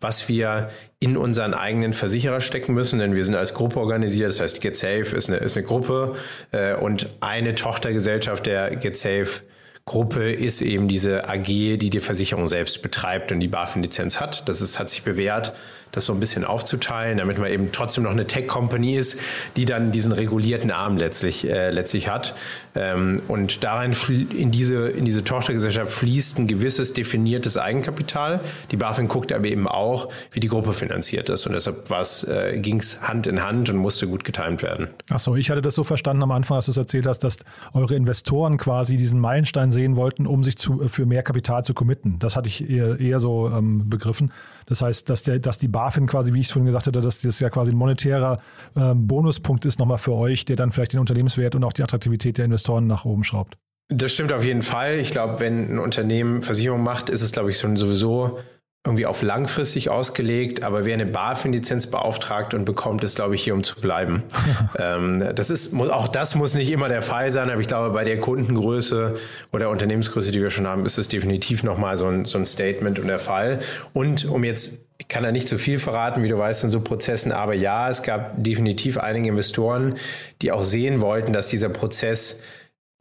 was 0.00 0.28
wir 0.28 0.70
in 0.98 1.16
unseren 1.16 1.54
eigenen 1.54 1.92
Versicherer 1.92 2.40
stecken 2.40 2.74
müssen, 2.74 2.98
denn 2.98 3.14
wir 3.14 3.24
sind 3.24 3.36
als 3.36 3.54
Gruppe 3.54 3.78
organisiert. 3.78 4.28
Das 4.28 4.40
heißt, 4.40 4.60
GetSafe 4.60 5.16
ist 5.16 5.28
eine, 5.28 5.38
ist 5.38 5.56
eine 5.56 5.64
Gruppe 5.64 6.16
äh, 6.50 6.74
und 6.74 7.08
eine 7.20 7.54
Tochtergesellschaft 7.54 8.46
der 8.46 8.74
GetSafe 8.74 9.42
Gruppe 9.84 10.32
ist 10.32 10.62
eben 10.62 10.86
diese 10.88 11.28
AG, 11.28 11.44
die 11.44 11.90
die 11.90 12.00
Versicherung 12.00 12.46
selbst 12.46 12.82
betreibt 12.82 13.32
und 13.32 13.40
die 13.40 13.48
BaFin-Lizenz 13.48 14.20
hat. 14.20 14.48
Das 14.48 14.60
ist, 14.60 14.78
hat 14.78 14.90
sich 14.90 15.02
bewährt 15.02 15.54
das 15.92 16.06
so 16.06 16.12
ein 16.12 16.20
bisschen 16.20 16.44
aufzuteilen, 16.44 17.18
damit 17.18 17.38
man 17.38 17.50
eben 17.50 17.70
trotzdem 17.70 18.04
noch 18.04 18.10
eine 18.10 18.26
Tech-Company 18.26 18.96
ist, 18.96 19.20
die 19.56 19.66
dann 19.66 19.92
diesen 19.92 20.12
regulierten 20.12 20.70
Arm 20.70 20.96
letztlich, 20.96 21.48
äh, 21.48 21.70
letztlich 21.70 22.08
hat. 22.08 22.34
Ähm, 22.74 23.20
und 23.28 23.62
darin 23.62 23.94
in 24.08 24.50
diese, 24.50 24.88
in 24.88 25.04
diese 25.04 25.22
Tochtergesellschaft 25.22 25.92
fließt 25.92 26.38
ein 26.38 26.46
gewisses 26.46 26.94
definiertes 26.94 27.58
Eigenkapital. 27.58 28.40
Die 28.70 28.76
BaFin 28.76 29.06
guckt 29.06 29.32
aber 29.32 29.44
eben 29.46 29.68
auch, 29.68 30.08
wie 30.32 30.40
die 30.40 30.48
Gruppe 30.48 30.72
finanziert 30.72 31.28
ist. 31.28 31.46
Und 31.46 31.52
deshalb 31.52 31.90
äh, 31.90 32.58
ging 32.58 32.80
es 32.80 33.02
Hand 33.02 33.26
in 33.26 33.42
Hand 33.42 33.68
und 33.68 33.76
musste 33.76 34.06
gut 34.06 34.24
getimt 34.24 34.62
werden. 34.62 34.88
Achso, 35.10 35.36
ich 35.36 35.50
hatte 35.50 35.60
das 35.60 35.74
so 35.74 35.84
verstanden 35.84 36.22
am 36.22 36.30
Anfang, 36.30 36.56
als 36.56 36.64
du 36.64 36.70
es 36.70 36.78
erzählt 36.78 37.06
hast, 37.06 37.20
dass 37.20 37.44
eure 37.74 37.94
Investoren 37.94 38.56
quasi 38.56 38.96
diesen 38.96 39.20
Meilenstein 39.20 39.70
sehen 39.72 39.96
wollten, 39.96 40.26
um 40.26 40.44
sich 40.44 40.56
zu, 40.56 40.88
für 40.88 41.06
mehr 41.06 41.22
Kapital 41.22 41.64
zu 41.64 41.74
committen. 41.74 42.18
Das 42.18 42.36
hatte 42.36 42.48
ich 42.48 42.68
eher, 42.68 43.00
eher 43.00 43.18
so 43.18 43.48
ähm, 43.48 43.88
begriffen. 43.88 44.32
Das 44.66 44.82
heißt, 44.82 45.10
dass, 45.10 45.22
der, 45.22 45.38
dass 45.38 45.58
die 45.58 45.68
BaFin 45.68 46.06
quasi, 46.06 46.34
wie 46.34 46.40
ich 46.40 46.46
es 46.46 46.52
vorhin 46.52 46.66
gesagt 46.66 46.86
hatte, 46.86 47.00
dass 47.00 47.22
das 47.22 47.40
ja 47.40 47.50
quasi 47.50 47.72
ein 47.72 47.76
monetärer 47.76 48.38
äh, 48.76 48.94
Bonuspunkt 48.94 49.64
ist 49.64 49.78
nochmal 49.78 49.98
für 49.98 50.12
euch, 50.12 50.44
der 50.44 50.56
dann 50.56 50.72
vielleicht 50.72 50.92
den 50.92 51.00
Unternehmenswert 51.00 51.54
und 51.54 51.64
auch 51.64 51.72
die 51.72 51.82
Attraktivität 51.82 52.38
der 52.38 52.44
Investoren 52.44 52.86
nach 52.86 53.04
oben 53.04 53.24
schraubt. 53.24 53.56
Das 53.88 54.12
stimmt 54.12 54.32
auf 54.32 54.44
jeden 54.44 54.62
Fall. 54.62 54.98
Ich 54.98 55.10
glaube, 55.10 55.40
wenn 55.40 55.74
ein 55.74 55.78
Unternehmen 55.78 56.42
Versicherung 56.42 56.82
macht, 56.82 57.10
ist 57.10 57.22
es, 57.22 57.32
glaube 57.32 57.50
ich, 57.50 57.58
schon 57.58 57.76
sowieso 57.76 58.38
irgendwie 58.84 59.06
auf 59.06 59.22
langfristig 59.22 59.90
ausgelegt, 59.90 60.64
aber 60.64 60.84
wer 60.84 60.94
eine 60.94 61.06
BaFin-Lizenz 61.06 61.86
beauftragt 61.86 62.52
und 62.52 62.64
bekommt, 62.64 63.04
ist, 63.04 63.14
glaube 63.14 63.36
ich, 63.36 63.44
hier, 63.44 63.54
um 63.54 63.62
zu 63.62 63.76
bleiben. 63.76 64.24
ähm, 64.78 65.24
das 65.36 65.50
ist, 65.50 65.72
auch 65.78 66.08
das 66.08 66.34
muss 66.34 66.54
nicht 66.54 66.70
immer 66.72 66.88
der 66.88 67.02
Fall 67.02 67.30
sein, 67.30 67.48
aber 67.48 67.60
ich 67.60 67.68
glaube, 67.68 67.90
bei 67.90 68.02
der 68.02 68.18
Kundengröße 68.18 69.14
oder 69.52 69.70
Unternehmensgröße, 69.70 70.32
die 70.32 70.42
wir 70.42 70.50
schon 70.50 70.66
haben, 70.66 70.84
ist 70.84 70.98
es 70.98 71.06
definitiv 71.06 71.62
nochmal 71.62 71.96
so 71.96 72.06
ein, 72.06 72.24
so 72.24 72.38
ein 72.38 72.46
Statement 72.46 72.98
und 72.98 73.06
der 73.06 73.20
Fall. 73.20 73.60
Und 73.92 74.24
um 74.24 74.42
jetzt 74.42 74.80
ich 74.98 75.08
kann 75.08 75.24
da 75.24 75.32
nicht 75.32 75.48
zu 75.48 75.56
so 75.56 75.62
viel 75.62 75.80
verraten, 75.80 76.22
wie 76.22 76.28
du 76.28 76.38
weißt, 76.38 76.62
in 76.62 76.70
so 76.70 76.80
Prozessen, 76.80 77.32
aber 77.32 77.54
ja, 77.54 77.90
es 77.90 78.04
gab 78.04 78.34
definitiv 78.36 78.98
einige 78.98 79.30
Investoren, 79.30 79.96
die 80.42 80.52
auch 80.52 80.62
sehen 80.62 81.00
wollten, 81.00 81.32
dass 81.32 81.48
dieser 81.48 81.70
Prozess 81.70 82.40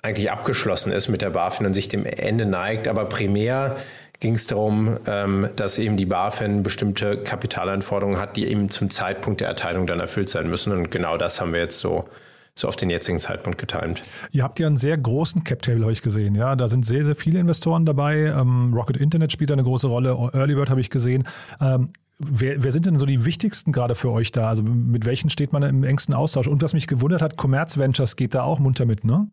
eigentlich 0.02 0.32
abgeschlossen 0.32 0.92
ist 0.92 1.10
mit 1.10 1.22
der 1.22 1.30
BaFin 1.30 1.68
und 1.68 1.74
sich 1.74 1.90
dem 1.90 2.06
Ende 2.06 2.46
neigt. 2.46 2.88
Aber 2.88 3.06
primär 3.06 3.78
ging 4.22 4.36
es 4.36 4.48
darum, 4.48 4.98
ähm, 5.08 5.50
dass 5.58 5.78
eben 5.78 5.98
die 5.98 6.06
BaFin 6.06 6.64
bestimmte 6.64 7.18
Kapitalanforderungen 7.18 8.20
hat, 8.20 8.38
die 8.38 8.48
eben 8.48 8.70
zum 8.70 8.90
Zeitpunkt 8.90 9.42
der 9.42 9.50
Erteilung 9.50 9.88
dann 9.88 10.00
erfüllt 10.00 10.30
sein 10.30 10.50
müssen. 10.50 10.72
Und 10.72 10.92
genau 10.92 11.18
das 11.18 11.42
haben 11.42 11.52
wir 11.52 11.60
jetzt 11.60 11.80
so 11.80 12.06
so 12.54 12.68
auf 12.68 12.76
den 12.76 12.90
jetzigen 12.90 13.18
Zeitpunkt 13.18 13.58
getimt. 13.60 14.02
Ihr 14.32 14.44
habt 14.44 14.60
ja 14.60 14.68
einen 14.68 14.76
sehr 14.76 14.98
großen 14.98 15.44
Cap-Table, 15.44 15.82
habe 15.84 15.94
ich 15.94 16.02
gesehen. 16.02 16.36
Ja, 16.36 16.56
da 16.58 16.68
sind 16.68 16.86
sehr, 16.86 17.06
sehr 17.06 17.16
viele 17.16 17.40
Investoren 17.40 17.86
dabei. 17.86 18.26
Ähm, 18.26 18.74
Rocket 18.74 18.98
Internet 18.98 19.32
spielt 19.32 19.52
eine 19.52 19.64
große 19.64 19.88
Rolle. 19.88 20.10
Earlybird 20.34 20.70
habe 20.70 20.82
ich 20.82 20.90
gesehen. 20.90 21.24
Ähm, 21.62 21.92
wer, 22.20 22.62
wer, 22.62 22.72
sind 22.74 22.86
denn 22.86 23.00
so 23.00 23.06
die 23.06 23.24
wichtigsten 23.24 23.72
gerade 23.72 23.96
für 23.96 24.12
euch 24.12 24.32
da? 24.32 24.50
Also 24.50 24.64
mit 24.64 25.06
welchen 25.06 25.30
steht 25.30 25.54
man 25.54 25.64
im 25.64 25.84
engsten 25.86 26.14
Austausch? 26.14 26.48
Und 26.48 26.62
was 26.62 26.74
mich 26.74 26.88
gewundert 26.88 27.22
hat, 27.22 27.38
Commerz 27.38 27.78
Ventures 27.78 28.18
geht 28.18 28.36
da 28.36 28.44
auch 28.44 28.60
munter 28.60 28.86
mit, 28.86 29.06
ne? 29.06 29.28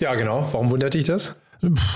Ja, 0.00 0.14
genau. 0.14 0.46
Warum 0.52 0.70
wundert 0.70 0.92
dich 0.94 1.04
das? 1.04 1.36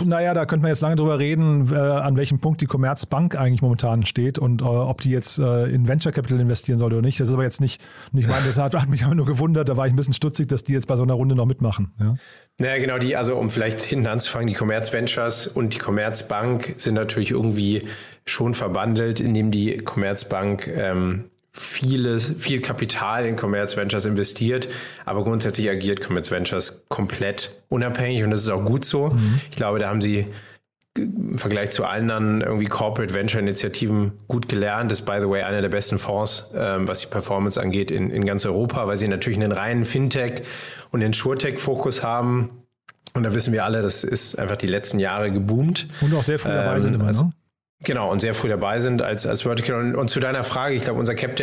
Naja, 0.05 0.33
da 0.33 0.47
könnte 0.47 0.63
man 0.63 0.71
jetzt 0.71 0.81
lange 0.81 0.95
drüber 0.95 1.19
reden, 1.19 1.73
äh, 1.73 1.77
an 1.77 2.17
welchem 2.17 2.39
Punkt 2.39 2.61
die 2.61 2.67
Commerzbank 2.67 3.35
eigentlich 3.35 3.63
momentan 3.63 4.07
steht 4.07 4.39
und 4.39 4.63
äh, 4.63 4.65
ob 4.65 5.01
die 5.01 5.11
jetzt 5.11 5.41
äh, 5.41 5.65
in 5.65 5.89
Venture 5.89 6.13
Capital 6.13 6.39
investieren 6.39 6.79
soll 6.79 6.93
oder 6.93 7.03
nicht. 7.03 7.19
Das 7.19 7.29
ist 7.29 7.35
aber 7.35 7.43
jetzt 7.43 7.61
nicht, 7.61 7.83
nicht 8.13 8.29
mein, 8.29 8.45
das 8.47 8.59
hat, 8.59 8.75
hat 8.75 8.89
mich 8.89 9.05
aber 9.05 9.17
nur 9.17 9.27
gewundert, 9.27 9.69
da 9.69 9.77
war 9.77 9.87
ich 9.87 9.93
ein 9.93 9.97
bisschen 9.97 10.15
stutzig, 10.15 10.49
dass 10.49 10.63
die 10.63 10.73
jetzt 10.73 10.87
bei 10.87 10.95
so 10.95 11.03
einer 11.03 11.15
Runde 11.15 11.35
noch 11.35 11.47
mitmachen. 11.47 11.93
Ja. 11.99 12.15
Naja, 12.59 12.79
genau, 12.79 12.99
die, 12.99 13.17
also 13.17 13.35
um 13.35 13.51
vielleicht 13.51 13.83
hinten 13.83 14.07
anzufangen, 14.07 14.47
die 14.47 14.55
Commerz 14.55 14.93
Ventures 14.93 15.49
und 15.49 15.75
die 15.75 15.79
Commerzbank 15.79 16.75
sind 16.77 16.95
natürlich 16.95 17.33
irgendwie 17.33 17.83
schon 18.25 18.55
verbandelt, 18.55 19.19
indem 19.19 19.51
die 19.51 19.79
Commerzbank 19.79 20.69
ähm, 20.69 21.25
vieles, 21.57 22.35
viel 22.37 22.61
Kapital 22.61 23.27
in 23.27 23.37
Commerce 23.37 23.77
Ventures 23.77 24.05
investiert, 24.05 24.69
aber 25.05 25.25
grundsätzlich 25.25 25.71
agiert 25.71 26.07
Commerce 26.07 26.31
Ventures 26.31 26.85
komplett 26.89 27.63
unabhängig 27.69 28.23
und 28.25 28.31
das 28.31 28.41
ist 28.41 28.51
auch 28.51 28.65
gut 28.65 28.85
so. 28.85 29.09
Mhm. 29.09 29.41
Ich 29.51 29.57
glaube, 29.57 29.79
da 29.79 29.89
haben 29.89 30.03
sie 30.03 30.27
im 30.99 31.39
Vergleich 31.39 31.71
zu 31.71 31.85
allen 31.85 32.11
anderen 32.11 32.41
irgendwie 32.41 32.67
Corporate 32.67 33.13
Venture 33.13 33.41
Initiativen 33.41 34.13
gut 34.29 34.49
gelernt. 34.49 34.91
Das 34.91 35.01
ist, 35.01 35.07
by 35.07 35.19
the 35.21 35.29
way, 35.29 35.43
einer 35.43 35.61
der 35.61 35.69
besten 35.69 35.99
Fonds, 35.99 36.53
ähm, 36.55 36.89
was 36.89 37.01
die 37.01 37.07
Performance 37.07 37.61
angeht, 37.61 37.91
in, 37.91 38.11
in 38.11 38.25
ganz 38.25 38.47
Europa, 38.47 38.87
weil 38.87 38.97
sie 38.97 39.09
natürlich 39.09 39.39
einen 39.39 39.53
reinen 39.53 39.85
Fintech 39.85 40.43
und 40.93 41.01
den 41.01 41.13
SureTech-Fokus 41.13 42.03
haben. 42.03 42.51
Und 43.15 43.23
da 43.23 43.35
wissen 43.35 43.53
wir 43.53 43.65
alle, 43.65 43.83
das 43.83 44.05
ist 44.05 44.39
einfach 44.39 44.57
die 44.57 44.67
letzten 44.67 44.99
Jahre 44.99 45.31
geboomt. 45.31 45.89
Und 46.01 46.15
auch 46.15 46.23
sehr 46.23 46.39
früh 46.39 46.51
dabei 46.51 46.75
ähm, 46.75 46.81
sind 46.81 46.95
immer, 46.95 47.07
also, 47.07 47.25
ne? 47.25 47.33
Genau, 47.85 48.11
und 48.11 48.21
sehr 48.21 48.33
früh 48.33 48.49
dabei 48.49 48.81
sind 48.81 49.03
als, 49.03 49.27
als 49.27 49.43
Vertical. 49.43 49.79
Und, 49.79 49.97
und 49.97 50.09
zu 50.09 50.19
deiner 50.19 50.45
Frage, 50.45 50.75
ich 50.75 50.83
glaube, 50.83 50.99
unser 50.99 51.15
Cap 51.15 51.39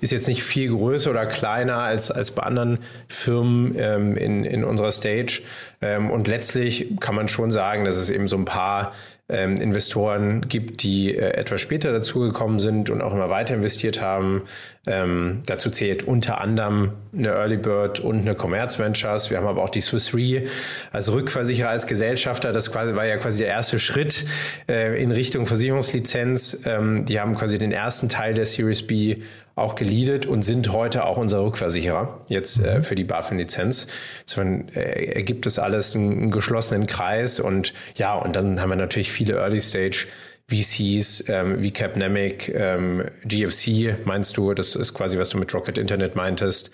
ist 0.00 0.12
jetzt 0.12 0.28
nicht 0.28 0.42
viel 0.42 0.68
größer 0.70 1.10
oder 1.10 1.24
kleiner 1.24 1.78
als, 1.78 2.10
als 2.10 2.32
bei 2.32 2.42
anderen 2.42 2.80
Firmen 3.08 3.74
ähm, 3.78 4.16
in, 4.16 4.44
in 4.44 4.62
unserer 4.62 4.92
Stage. 4.92 5.40
Ähm, 5.80 6.10
und 6.10 6.28
letztlich 6.28 7.00
kann 7.00 7.14
man 7.14 7.28
schon 7.28 7.50
sagen, 7.50 7.84
dass 7.86 7.96
es 7.96 8.10
eben 8.10 8.28
so 8.28 8.36
ein 8.36 8.44
paar 8.44 8.92
ähm, 9.30 9.56
Investoren 9.56 10.42
gibt, 10.48 10.82
die 10.82 11.14
äh, 11.14 11.30
etwas 11.34 11.60
später 11.60 11.92
dazugekommen 11.92 12.58
sind 12.58 12.90
und 12.90 13.00
auch 13.00 13.12
immer 13.12 13.30
weiter 13.30 13.54
investiert 13.54 14.00
haben. 14.00 14.42
Ähm, 14.86 15.42
dazu 15.46 15.70
zählt 15.70 16.02
unter 16.02 16.40
anderem 16.40 16.92
eine 17.16 17.28
Early 17.28 17.56
Bird 17.56 18.00
und 18.00 18.20
eine 18.20 18.34
Commerz 18.34 18.78
Ventures. 18.78 19.30
Wir 19.30 19.38
haben 19.38 19.46
aber 19.46 19.62
auch 19.62 19.70
die 19.70 19.80
Swiss 19.80 20.14
Re 20.14 20.44
als 20.92 21.12
Rückversicherer, 21.12 21.68
als 21.68 21.86
Gesellschafter. 21.86 22.52
Das 22.52 22.72
quasi, 22.72 22.94
war 22.94 23.06
ja 23.06 23.16
quasi 23.18 23.44
der 23.44 23.52
erste 23.52 23.78
Schritt 23.78 24.24
äh, 24.68 25.00
in 25.02 25.10
Richtung 25.10 25.46
Versicherungslizenz. 25.46 26.62
Ähm, 26.66 27.04
die 27.04 27.20
haben 27.20 27.34
quasi 27.34 27.58
den 27.58 27.72
ersten 27.72 28.08
Teil 28.08 28.34
der 28.34 28.46
Series 28.46 28.86
B 28.86 29.18
auch 29.60 29.74
geleadet 29.74 30.26
und 30.26 30.42
sind 30.42 30.72
heute 30.72 31.04
auch 31.04 31.16
unser 31.16 31.42
Rückversicherer 31.44 32.20
jetzt 32.28 32.64
äh, 32.64 32.78
mhm. 32.78 32.82
für 32.82 32.94
die 32.94 33.04
BaFin-Lizenz. 33.04 33.86
Insofern 34.22 34.68
äh, 34.74 35.12
ergibt 35.12 35.46
es 35.46 35.58
alles 35.58 35.94
einen, 35.94 36.12
einen 36.12 36.30
geschlossenen 36.30 36.86
Kreis 36.86 37.40
und 37.40 37.72
ja, 37.94 38.14
und 38.14 38.36
dann 38.36 38.60
haben 38.60 38.70
wir 38.70 38.76
natürlich 38.76 39.12
viele 39.12 39.34
Early-Stage- 39.34 40.06
VCs 40.50 41.24
ähm, 41.28 41.62
wie 41.62 41.70
Capnemic, 41.70 42.52
ähm, 42.54 43.04
GFC 43.24 44.04
meinst 44.04 44.36
du, 44.36 44.52
das 44.52 44.74
ist 44.74 44.94
quasi, 44.94 45.16
was 45.18 45.30
du 45.30 45.38
mit 45.38 45.54
Rocket 45.54 45.78
Internet 45.78 46.16
meintest. 46.16 46.70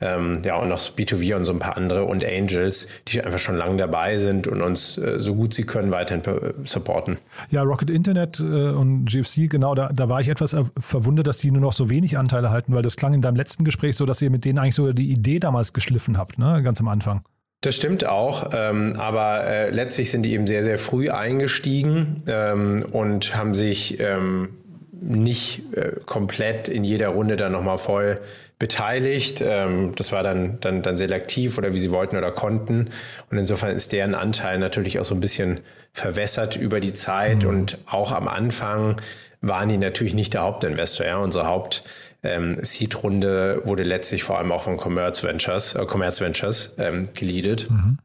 Ähm, 0.00 0.40
ja, 0.44 0.56
und 0.56 0.68
noch 0.68 0.78
B2V 0.78 1.36
und 1.36 1.44
so 1.44 1.52
ein 1.52 1.58
paar 1.58 1.76
andere 1.76 2.04
und 2.04 2.24
Angels, 2.24 2.88
die 3.08 3.20
einfach 3.20 3.38
schon 3.38 3.56
lange 3.56 3.76
dabei 3.76 4.16
sind 4.16 4.46
und 4.46 4.62
uns 4.62 4.96
äh, 4.96 5.18
so 5.18 5.34
gut 5.34 5.52
sie 5.52 5.64
können 5.64 5.90
weiterhin 5.90 6.22
supporten. 6.64 7.18
Ja, 7.50 7.62
Rocket 7.62 7.90
Internet 7.90 8.40
äh, 8.40 8.44
und 8.44 9.06
GFC, 9.06 9.50
genau, 9.50 9.74
da, 9.74 9.90
da 9.92 10.08
war 10.08 10.20
ich 10.20 10.28
etwas 10.28 10.56
verwundert, 10.78 11.26
dass 11.26 11.38
die 11.38 11.50
nur 11.50 11.60
noch 11.60 11.72
so 11.72 11.90
wenig 11.90 12.16
Anteile 12.16 12.50
halten, 12.50 12.74
weil 12.74 12.82
das 12.82 12.96
klang 12.96 13.12
in 13.12 13.22
deinem 13.22 13.36
letzten 13.36 13.64
Gespräch 13.64 13.96
so, 13.96 14.06
dass 14.06 14.22
ihr 14.22 14.30
mit 14.30 14.44
denen 14.44 14.58
eigentlich 14.58 14.76
so 14.76 14.92
die 14.92 15.10
Idee 15.10 15.38
damals 15.38 15.72
geschliffen 15.72 16.16
habt, 16.16 16.38
ne, 16.38 16.62
ganz 16.62 16.80
am 16.80 16.88
Anfang. 16.88 17.22
Das 17.60 17.74
stimmt 17.74 18.06
auch, 18.06 18.50
ähm, 18.52 18.94
aber 18.98 19.44
äh, 19.44 19.70
letztlich 19.70 20.12
sind 20.12 20.22
die 20.22 20.32
eben 20.32 20.46
sehr, 20.46 20.62
sehr 20.62 20.78
früh 20.78 21.10
eingestiegen 21.10 22.22
ähm, 22.28 22.86
und 22.92 23.34
haben 23.34 23.52
sich 23.52 23.98
ähm, 23.98 24.50
nicht 24.92 25.74
äh, 25.74 25.92
komplett 26.06 26.68
in 26.68 26.84
jeder 26.84 27.08
Runde 27.08 27.34
dann 27.34 27.50
nochmal 27.50 27.78
voll 27.78 28.20
beteiligt. 28.60 29.42
Ähm, 29.44 29.92
das 29.96 30.12
war 30.12 30.22
dann, 30.22 30.58
dann, 30.60 30.82
dann 30.82 30.96
selektiv 30.96 31.58
oder 31.58 31.74
wie 31.74 31.80
sie 31.80 31.90
wollten 31.90 32.16
oder 32.16 32.30
konnten. 32.30 32.90
Und 33.30 33.38
insofern 33.38 33.74
ist 33.74 33.92
deren 33.92 34.14
Anteil 34.14 34.58
natürlich 34.58 35.00
auch 35.00 35.04
so 35.04 35.14
ein 35.14 35.20
bisschen 35.20 35.60
verwässert 35.92 36.54
über 36.54 36.78
die 36.78 36.92
Zeit. 36.92 37.42
Mhm. 37.42 37.48
Und 37.48 37.78
auch 37.86 38.12
am 38.12 38.28
Anfang 38.28 39.00
waren 39.40 39.68
die 39.68 39.78
natürlich 39.78 40.14
nicht 40.14 40.34
der 40.34 40.42
Hauptinvestor. 40.42 41.06
Ja? 41.06 41.18
Unsere 41.18 41.46
Haupt- 41.48 41.82
ähm, 42.22 42.58
Seed-Runde 42.62 43.62
wurde 43.64 43.84
letztlich 43.84 44.24
vor 44.24 44.38
allem 44.38 44.52
auch 44.52 44.64
von 44.64 44.76
Commerce 44.76 45.22
Ventures, 45.22 45.74
äh, 45.74 45.86
Commerce 45.88 46.24
Ventures 46.24 46.74
ähm, 46.78 47.08
geleadet. 47.14 47.70
Mhm. 47.70 47.98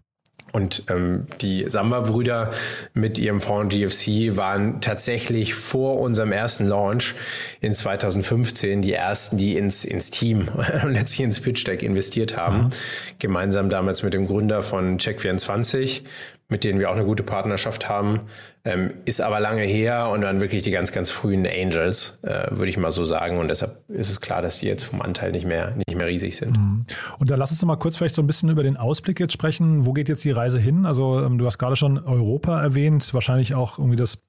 Und 0.53 0.83
ähm, 0.87 1.25
die 1.41 1.65
Samba-Brüder 1.67 2.51
mit 2.93 3.17
ihrem 3.17 3.41
Fonds 3.41 3.75
GFC 3.75 4.37
waren 4.37 4.81
tatsächlich 4.81 5.55
vor 5.55 5.99
unserem 5.99 6.31
ersten 6.31 6.67
Launch 6.67 7.15
in 7.59 7.73
2015 7.73 8.83
die 8.83 8.93
ersten, 8.93 9.37
die 9.37 9.57
ins, 9.57 9.83
ins 9.83 10.11
Team 10.11 10.47
und 10.83 10.93
letztlich 10.93 11.21
ins 11.21 11.39
Pitch 11.39 11.65
Deck 11.65 11.81
investiert 11.81 12.37
haben. 12.37 12.65
Mhm. 12.65 12.69
Gemeinsam 13.17 13.69
damals 13.69 14.03
mit 14.03 14.13
dem 14.13 14.27
Gründer 14.27 14.61
von 14.61 14.99
Check24, 14.99 16.03
mit 16.49 16.63
denen 16.63 16.79
wir 16.79 16.91
auch 16.91 16.95
eine 16.95 17.05
gute 17.05 17.23
Partnerschaft 17.23 17.89
haben. 17.89 18.19
Ähm, 18.65 18.91
ist 19.03 19.19
aber 19.19 19.41
lange 19.41 19.63
her 19.63 20.07
und 20.07 20.21
dann 20.21 20.39
wirklich 20.39 20.61
die 20.61 20.71
ganz, 20.71 20.93
ganz 20.93 21.09
frühen 21.09 21.45
Angels, 21.45 22.19
äh, 22.23 22.47
würde 22.51 22.69
ich 22.69 22.77
mal 22.77 22.91
so 22.91 23.03
sagen. 23.03 23.37
Und 23.37 23.49
deshalb 23.49 23.77
ist 23.89 24.09
es 24.09 24.21
klar, 24.21 24.41
dass 24.41 24.59
die 24.59 24.67
jetzt 24.67 24.83
vom 24.83 25.01
Anteil 25.01 25.31
nicht 25.31 25.45
mehr, 25.45 25.75
nicht 25.75 25.97
mehr 25.97 26.07
riesig 26.07 26.37
sind. 26.37 26.57
Mhm. 26.57 26.85
Und 27.19 27.29
dann 27.29 27.39
lass 27.39 27.51
uns 27.51 27.63
mal 27.65 27.75
kurz 27.75 27.97
vielleicht 27.97 28.15
so 28.15 28.21
ein 28.21 28.27
bisschen 28.27 28.49
über 28.49 28.63
den 28.63 28.77
Ausblick 28.77 29.19
jetzt 29.19 29.33
sprechen. 29.33 29.85
Wo 29.85 29.91
geht 29.91 30.07
jetzt 30.07 30.23
die 30.23 30.31
Reise 30.31 30.59
hin? 30.59 30.85
Also 30.85 31.21
ähm, 31.25 31.37
du 31.37 31.45
hast 31.45 31.57
gerade 31.57 31.75
schon 31.75 31.97
Europa 32.05 32.61
erwähnt, 32.61 33.13
wahrscheinlich 33.13 33.53
auch 33.53 33.79
irgendwie 33.79 33.97
das 33.97 34.19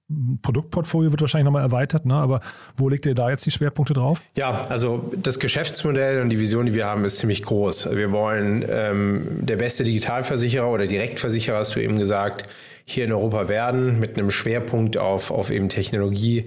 Produktportfolio 0.43 1.12
wird 1.12 1.21
wahrscheinlich 1.21 1.47
nochmal 1.47 1.62
erweitert, 1.62 2.05
ne? 2.05 2.14
aber 2.14 2.41
wo 2.76 2.88
legt 2.91 3.07
ihr 3.07 3.14
da 3.14 3.31
jetzt 3.31 3.47
die 3.47 3.50
Schwerpunkte 3.50 3.95
drauf? 3.95 4.21
Ja, 4.37 4.62
also 4.69 5.12
das 5.17 5.38
Geschäftsmodell 5.38 6.21
und 6.21 6.29
die 6.29 6.38
Vision, 6.38 6.67
die 6.67 6.75
wir 6.75 6.85
haben, 6.85 7.05
ist 7.05 7.19
ziemlich 7.19 7.43
groß. 7.43 7.91
Wir 7.95 8.12
wollen 8.12 8.64
ähm, 8.69 9.47
der 9.47 9.57
beste 9.57 9.83
Digitalversicherer 9.83 10.69
oder 10.69 10.87
Direktversicherer, 10.87 11.59
hast 11.59 11.75
du 11.75 11.81
eben 11.81 11.99
gesagt, 11.99 12.47
hier 12.85 13.05
in 13.05 13.12
Europa 13.12 13.49
werden, 13.49 13.99
mit 13.99 14.19
einem 14.19 14.31
Schwerpunkt 14.31 14.97
auf, 14.97 15.31
auf 15.31 15.50
eben 15.50 15.69
Technologie 15.69 16.47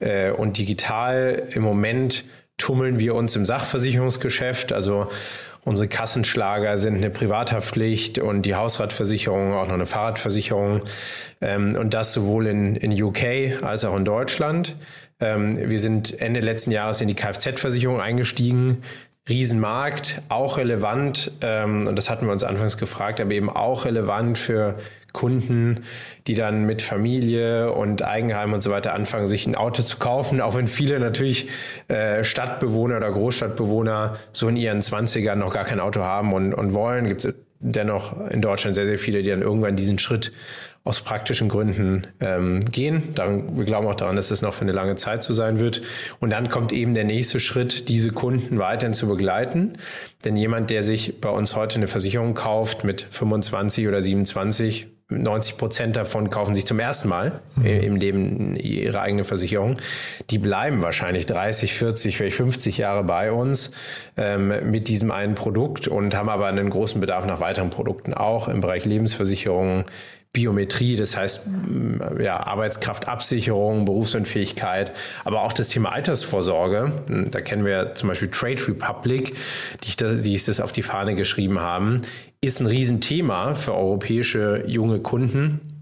äh, 0.00 0.30
und 0.30 0.58
digital. 0.58 1.48
Im 1.52 1.62
Moment 1.62 2.24
tummeln 2.56 2.98
wir 2.98 3.14
uns 3.14 3.36
im 3.36 3.44
Sachversicherungsgeschäft, 3.44 4.72
also 4.72 5.08
Unsere 5.64 5.88
Kassenschlager 5.88 6.76
sind 6.76 6.96
eine 6.96 7.08
Privathaftpflicht 7.08 8.18
und 8.18 8.42
die 8.42 8.54
Hausratversicherung 8.54 9.54
auch 9.54 9.66
noch 9.66 9.74
eine 9.74 9.86
Fahrradversicherung. 9.86 10.82
Ähm, 11.40 11.76
und 11.76 11.94
das 11.94 12.12
sowohl 12.12 12.46
in, 12.46 12.76
in 12.76 13.02
UK 13.02 13.62
als 13.62 13.84
auch 13.84 13.96
in 13.96 14.04
Deutschland. 14.04 14.76
Ähm, 15.20 15.56
wir 15.70 15.80
sind 15.80 16.20
Ende 16.20 16.40
letzten 16.40 16.70
Jahres 16.70 17.00
in 17.00 17.08
die 17.08 17.14
Kfz-Versicherung 17.14 18.00
eingestiegen. 18.00 18.82
Riesenmarkt, 19.26 20.20
auch 20.28 20.58
relevant, 20.58 21.32
ähm, 21.40 21.86
und 21.86 21.96
das 21.96 22.10
hatten 22.10 22.26
wir 22.26 22.32
uns 22.32 22.44
anfangs 22.44 22.76
gefragt, 22.76 23.22
aber 23.22 23.30
eben 23.30 23.48
auch 23.48 23.86
relevant 23.86 24.36
für 24.36 24.76
Kunden, 25.14 25.84
die 26.26 26.34
dann 26.34 26.66
mit 26.66 26.82
Familie 26.82 27.72
und 27.72 28.04
Eigenheim 28.04 28.52
und 28.52 28.60
so 28.60 28.70
weiter 28.70 28.92
anfangen, 28.92 29.26
sich 29.26 29.46
ein 29.46 29.54
Auto 29.54 29.82
zu 29.82 29.96
kaufen, 29.96 30.42
auch 30.42 30.56
wenn 30.56 30.68
viele 30.68 31.00
natürlich 31.00 31.48
äh, 31.88 32.22
Stadtbewohner 32.22 32.98
oder 32.98 33.10
Großstadtbewohner 33.10 34.18
so 34.32 34.48
in 34.48 34.56
ihren 34.56 34.80
20ern 34.80 35.36
noch 35.36 35.54
gar 35.54 35.64
kein 35.64 35.80
Auto 35.80 36.02
haben 36.02 36.34
und, 36.34 36.52
und 36.52 36.74
wollen, 36.74 37.06
gibt 37.06 37.24
es 37.24 37.34
dennoch 37.60 38.28
in 38.28 38.42
Deutschland 38.42 38.74
sehr, 38.74 38.86
sehr 38.86 38.98
viele, 38.98 39.22
die 39.22 39.30
dann 39.30 39.40
irgendwann 39.40 39.76
diesen 39.76 39.98
Schritt 39.98 40.32
aus 40.84 41.00
praktischen 41.00 41.48
Gründen 41.48 42.06
ähm, 42.20 42.60
gehen. 42.60 43.14
Daran, 43.14 43.56
wir 43.56 43.64
glauben 43.64 43.86
auch 43.86 43.94
daran, 43.94 44.16
dass 44.16 44.28
das 44.28 44.42
noch 44.42 44.52
für 44.52 44.62
eine 44.62 44.72
lange 44.72 44.96
Zeit 44.96 45.24
so 45.24 45.32
sein 45.32 45.58
wird. 45.58 45.80
Und 46.20 46.28
dann 46.28 46.50
kommt 46.50 46.72
eben 46.72 46.92
der 46.92 47.04
nächste 47.04 47.40
Schritt, 47.40 47.88
diese 47.88 48.10
Kunden 48.10 48.58
weiterhin 48.58 48.92
zu 48.92 49.08
begleiten. 49.08 49.72
Denn 50.26 50.36
jemand, 50.36 50.68
der 50.68 50.82
sich 50.82 51.22
bei 51.22 51.30
uns 51.30 51.56
heute 51.56 51.76
eine 51.76 51.86
Versicherung 51.86 52.34
kauft 52.34 52.84
mit 52.84 53.06
25 53.10 53.88
oder 53.88 54.02
27, 54.02 54.88
90 55.08 55.58
Prozent 55.58 55.96
davon 55.96 56.30
kaufen 56.30 56.54
sich 56.54 56.66
zum 56.66 56.78
ersten 56.78 57.08
Mal 57.08 57.40
mhm. 57.56 57.66
im 57.66 57.96
Leben 57.96 58.56
ihre 58.56 59.00
eigene 59.00 59.24
Versicherung. 59.24 59.74
Die 60.30 60.38
bleiben 60.38 60.82
wahrscheinlich 60.82 61.26
30, 61.26 61.74
40, 61.74 62.16
vielleicht 62.16 62.36
50 62.36 62.78
Jahre 62.78 63.04
bei 63.04 63.30
uns 63.30 63.72
ähm, 64.16 64.70
mit 64.70 64.88
diesem 64.88 65.10
einen 65.10 65.34
Produkt 65.34 65.88
und 65.88 66.14
haben 66.14 66.28
aber 66.28 66.46
einen 66.46 66.70
großen 66.70 67.00
Bedarf 67.00 67.26
nach 67.26 67.40
weiteren 67.40 67.70
Produkten, 67.70 68.14
auch 68.14 68.48
im 68.48 68.60
Bereich 68.60 68.86
Lebensversicherungen, 68.86 69.84
Biometrie, 70.34 70.96
das 70.96 71.16
heißt 71.16 71.48
ja, 72.20 72.44
Arbeitskraftabsicherung, 72.44 73.86
Berufsunfähigkeit, 73.86 74.92
aber 75.24 75.42
auch 75.42 75.54
das 75.54 75.70
Thema 75.70 75.92
Altersvorsorge. 75.92 76.92
Da 77.30 77.40
kennen 77.40 77.64
wir 77.64 77.94
zum 77.94 78.10
Beispiel 78.10 78.28
Trade 78.28 78.60
Republic, 78.68 79.34
die, 79.84 80.34
es 80.34 80.44
das 80.44 80.60
auf 80.60 80.72
die 80.72 80.82
Fahne 80.82 81.14
geschrieben 81.14 81.60
haben, 81.60 82.02
ist 82.40 82.60
ein 82.60 82.66
Riesenthema 82.66 83.54
für 83.54 83.74
europäische 83.74 84.64
junge 84.66 84.98
Kunden 84.98 85.73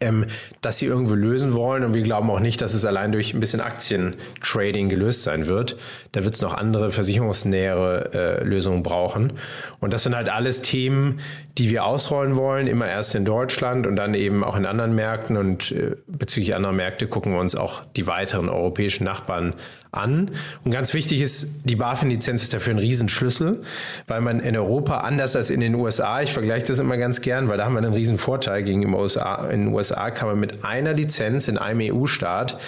ähm, 0.00 0.26
dass 0.60 0.78
sie 0.78 0.86
irgendwo 0.86 1.14
lösen 1.14 1.54
wollen. 1.54 1.84
Und 1.84 1.94
wir 1.94 2.02
glauben 2.02 2.30
auch 2.30 2.40
nicht, 2.40 2.60
dass 2.60 2.74
es 2.74 2.84
allein 2.84 3.12
durch 3.12 3.34
ein 3.34 3.40
bisschen 3.40 3.60
Aktientrading 3.60 4.88
gelöst 4.88 5.22
sein 5.22 5.46
wird. 5.46 5.76
Da 6.12 6.24
wird 6.24 6.34
es 6.34 6.42
noch 6.42 6.54
andere 6.54 6.90
versicherungsnähere 6.90 8.10
äh, 8.12 8.44
Lösungen 8.44 8.82
brauchen. 8.82 9.32
Und 9.80 9.92
das 9.92 10.02
sind 10.02 10.14
halt 10.14 10.28
alles 10.28 10.62
Themen, 10.62 11.20
die 11.58 11.70
wir 11.70 11.84
ausrollen 11.84 12.36
wollen, 12.36 12.66
immer 12.66 12.88
erst 12.88 13.14
in 13.14 13.24
Deutschland 13.24 13.86
und 13.86 13.96
dann 13.96 14.14
eben 14.14 14.44
auch 14.44 14.56
in 14.56 14.66
anderen 14.66 14.94
Märkten. 14.94 15.36
Und 15.36 15.72
äh, 15.72 15.96
bezüglich 16.06 16.54
anderer 16.54 16.72
Märkte 16.72 17.06
gucken 17.06 17.32
wir 17.32 17.40
uns 17.40 17.54
auch 17.56 17.82
die 17.96 18.06
weiteren 18.06 18.48
europäischen 18.48 19.04
Nachbarn 19.04 19.54
an. 19.96 20.30
Und 20.64 20.70
ganz 20.70 20.94
wichtig 20.94 21.20
ist, 21.20 21.62
die 21.64 21.76
BaFin-Lizenz 21.76 22.42
ist 22.42 22.54
dafür 22.54 22.74
ein 22.74 22.78
Riesenschlüssel, 22.78 23.62
weil 24.06 24.20
man 24.20 24.40
in 24.40 24.56
Europa 24.56 24.98
anders 24.98 25.36
als 25.36 25.50
in 25.50 25.60
den 25.60 25.74
USA, 25.74 26.22
ich 26.22 26.32
vergleiche 26.32 26.66
das 26.66 26.78
immer 26.78 26.96
ganz 26.96 27.20
gern, 27.20 27.48
weil 27.48 27.58
da 27.58 27.64
haben 27.64 27.74
wir 27.74 27.78
einen 27.78 27.94
riesen 27.94 28.18
Vorteil 28.18 28.62
gegenüber 28.62 28.98
USA. 28.98 29.48
In 29.48 29.66
den 29.66 29.74
USA 29.74 30.10
kann 30.10 30.28
man 30.28 30.38
mit 30.38 30.64
einer 30.64 30.92
Lizenz 30.92 31.48
in 31.48 31.58
einem 31.58 31.80
EU-Staat 31.94 32.58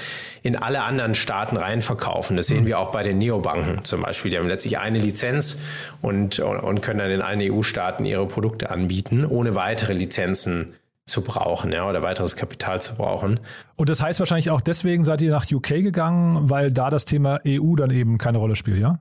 in 0.43 0.57
alle 0.57 0.83
anderen 0.83 1.15
Staaten 1.15 1.57
rein 1.57 1.83
verkaufen. 1.83 2.37
Das 2.37 2.47
sehen 2.47 2.67
wir 2.67 2.79
auch 2.79 2.91
bei 2.91 3.03
den 3.03 3.19
Neobanken 3.19 3.85
zum 3.85 4.03
Beispiel. 4.03 4.31
Die 4.31 4.39
haben 4.39 4.49
letztlich 4.49 4.79
eine 4.79 4.99
Lizenz 4.99 5.61
und, 6.01 6.39
und 6.39 6.81
können 6.81 7.01
dann 7.01 7.11
in 7.11 7.23
allen 7.23 7.41
EU-Staaten 7.41 8.05
ihre 8.05 8.27
Produkte 8.27 8.71
anbieten, 8.71 9.25
ohne 9.25 9.55
weitere 9.55 9.93
Lizenzen 9.93 10.75
zu 11.09 11.23
brauchen, 11.23 11.73
ja, 11.73 11.89
oder 11.89 12.03
weiteres 12.03 12.37
Kapital 12.37 12.81
zu 12.81 12.95
brauchen. 12.95 13.41
Und 13.77 13.89
das 13.89 14.03
heißt 14.03 14.21
wahrscheinlich 14.21 14.51
auch 14.51 14.61
deswegen 14.61 15.05
seid 15.05 15.23
ihr 15.23 15.31
nach 15.31 15.47
UK 15.51 15.69
gegangen, 15.83 16.51
weil 16.51 16.73
da 16.73 16.91
das 16.91 17.05
Thema 17.05 17.41
EU 17.47 17.75
dann 17.77 17.91
eben 17.91 18.19
keine 18.19 18.39
Rolle 18.39 18.57
spielt, 18.57 18.79
ja? 18.79 18.99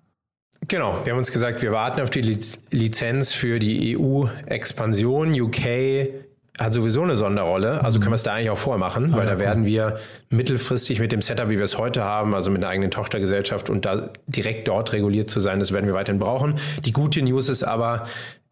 Genau, 0.67 1.00
wir 1.04 1.13
haben 1.13 1.20
uns 1.20 1.32
gesagt, 1.32 1.62
wir 1.62 1.72
warten 1.72 2.02
auf 2.02 2.10
die 2.10 2.22
Lizenz 2.22 3.32
für 3.32 3.60
die 3.60 3.96
EU-Expansion. 3.96 5.39
UK 5.39 5.60
hat 6.60 6.74
sowieso 6.74 7.04
eine 7.04 7.15
Sonderrolle, 7.15 7.84
also 7.84 8.00
können 8.00 8.12
wir 8.12 8.15
es 8.15 8.24
da 8.24 8.34
eigentlich 8.34 8.50
auch 8.50 8.58
vormachen, 8.58 9.13
weil 9.13 9.28
ah, 9.28 9.34
da 9.34 9.39
werden 9.39 9.67
wir 9.67 10.00
mittelfristig 10.30 11.00
mit 11.00 11.12
dem 11.12 11.22
Setup, 11.22 11.50
wie 11.50 11.58
wir 11.58 11.63
es 11.63 11.78
heute 11.78 12.04
haben, 12.04 12.34
also 12.34 12.50
mit 12.50 12.63
einer 12.63 12.72
eigenen 12.72 12.89
Tochtergesellschaft 12.89 13.70
und 13.70 13.86
da 13.86 14.10
direkt 14.26 14.67
dort 14.67 14.91
reguliert 14.93 15.30
zu 15.30 15.39
sein, 15.39 15.60
das 15.60 15.72
werden 15.72 15.86
wir 15.86 15.93
weiterhin 15.93 16.20
brauchen. 16.20 16.56
Die 16.84 16.91
gute 16.91 17.22
News 17.22 17.50
ist 17.50 17.63
aber, 17.63 18.06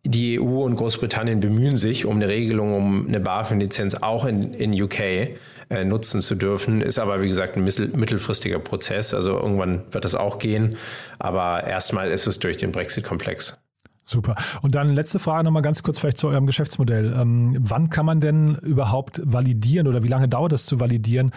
die 0.06 0.40
EU 0.40 0.64
und 0.64 0.76
Großbritannien 0.76 1.40
bemühen 1.40 1.76
sich 1.76 2.06
um 2.06 2.16
eine 2.16 2.30
Regelung, 2.30 2.74
um 2.76 3.08
eine 3.08 3.20
BaFin-Lizenz 3.20 3.96
auch 3.96 4.26
in, 4.26 4.54
in 4.54 4.80
UK 4.82 5.00
äh, 5.00 5.84
nutzen 5.84 6.22
zu 6.22 6.36
dürfen. 6.36 6.82
Ist 6.82 7.00
aber, 7.00 7.22
wie 7.22 7.28
gesagt, 7.28 7.58
ein 7.58 7.64
mittelfristiger 7.64 8.60
Prozess. 8.60 9.14
Also 9.14 9.32
irgendwann 9.32 9.84
wird 9.92 10.06
das 10.06 10.16
auch 10.16 10.38
gehen. 10.38 10.78
Aber 11.18 11.64
erstmal 11.64 12.12
ist 12.12 12.28
es 12.28 12.40
durch 12.40 12.58
den 12.58 12.72
Brexit-Komplex. 12.72 13.58
Super. 14.06 14.36
Und 14.62 14.76
dann 14.76 14.90
letzte 14.90 15.18
Frage 15.18 15.44
nochmal 15.44 15.64
ganz 15.64 15.82
kurz 15.82 15.98
vielleicht 15.98 16.20
zu 16.20 16.28
eurem 16.28 16.46
Geschäftsmodell. 16.46 17.12
Ähm, 17.20 17.58
wann 17.60 17.90
kann 17.90 18.06
man 18.06 18.20
denn 18.20 18.56
überhaupt 18.62 19.20
validieren 19.26 19.88
oder 19.88 20.04
wie 20.04 20.08
lange 20.08 20.28
dauert 20.28 20.54
es 20.54 20.68
zu 20.68 20.80
validieren, 20.80 21.32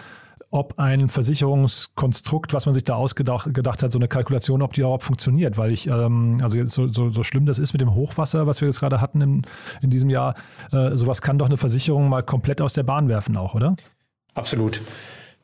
ob 0.51 0.79
ein 0.79 1.09
Versicherungskonstrukt, 1.09 2.53
was 2.53 2.65
man 2.65 2.73
sich 2.73 2.83
da 2.83 2.95
ausgedacht 2.95 3.53
gedacht 3.53 3.83
hat, 3.83 3.91
so 3.91 3.99
eine 3.99 4.07
Kalkulation, 4.07 4.61
ob 4.61 4.73
die 4.73 4.81
überhaupt 4.81 5.03
funktioniert. 5.03 5.57
Weil 5.57 5.71
ich, 5.71 5.87
ähm, 5.87 6.39
also 6.41 6.63
so, 6.65 6.87
so, 6.87 7.09
so 7.09 7.23
schlimm 7.23 7.45
das 7.45 7.59
ist 7.59 7.73
mit 7.73 7.81
dem 7.81 7.93
Hochwasser, 7.93 8.47
was 8.47 8.61
wir 8.61 8.67
jetzt 8.67 8.79
gerade 8.79 8.99
hatten 8.99 9.21
in, 9.21 9.41
in 9.81 9.89
diesem 9.89 10.09
Jahr, 10.09 10.35
äh, 10.71 10.95
sowas 10.95 11.21
kann 11.21 11.37
doch 11.37 11.45
eine 11.45 11.57
Versicherung 11.57 12.09
mal 12.09 12.23
komplett 12.23 12.61
aus 12.61 12.73
der 12.73 12.83
Bahn 12.83 13.09
werfen 13.09 13.37
auch, 13.37 13.53
oder? 13.53 13.75
Absolut. 14.33 14.81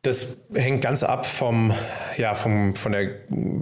Das 0.02 0.38
hängt 0.54 0.82
ganz 0.82 1.02
ab 1.04 1.26
vom, 1.26 1.74
ja, 2.18 2.36
vom, 2.36 2.76
von 2.76 2.92
der, 2.92 3.10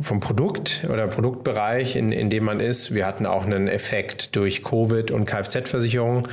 vom 0.01 0.19
Produkt 0.19 0.85
oder 0.91 1.07
Produktbereich, 1.07 1.95
in, 1.95 2.11
in 2.11 2.29
dem 2.29 2.43
man 2.43 2.59
ist. 2.59 2.93
Wir 2.93 3.05
hatten 3.05 3.25
auch 3.25 3.45
einen 3.45 3.67
Effekt 3.69 4.35
durch 4.35 4.61
Covid 4.61 5.11
und 5.11 5.25
Kfz-Versicherung 5.25 6.27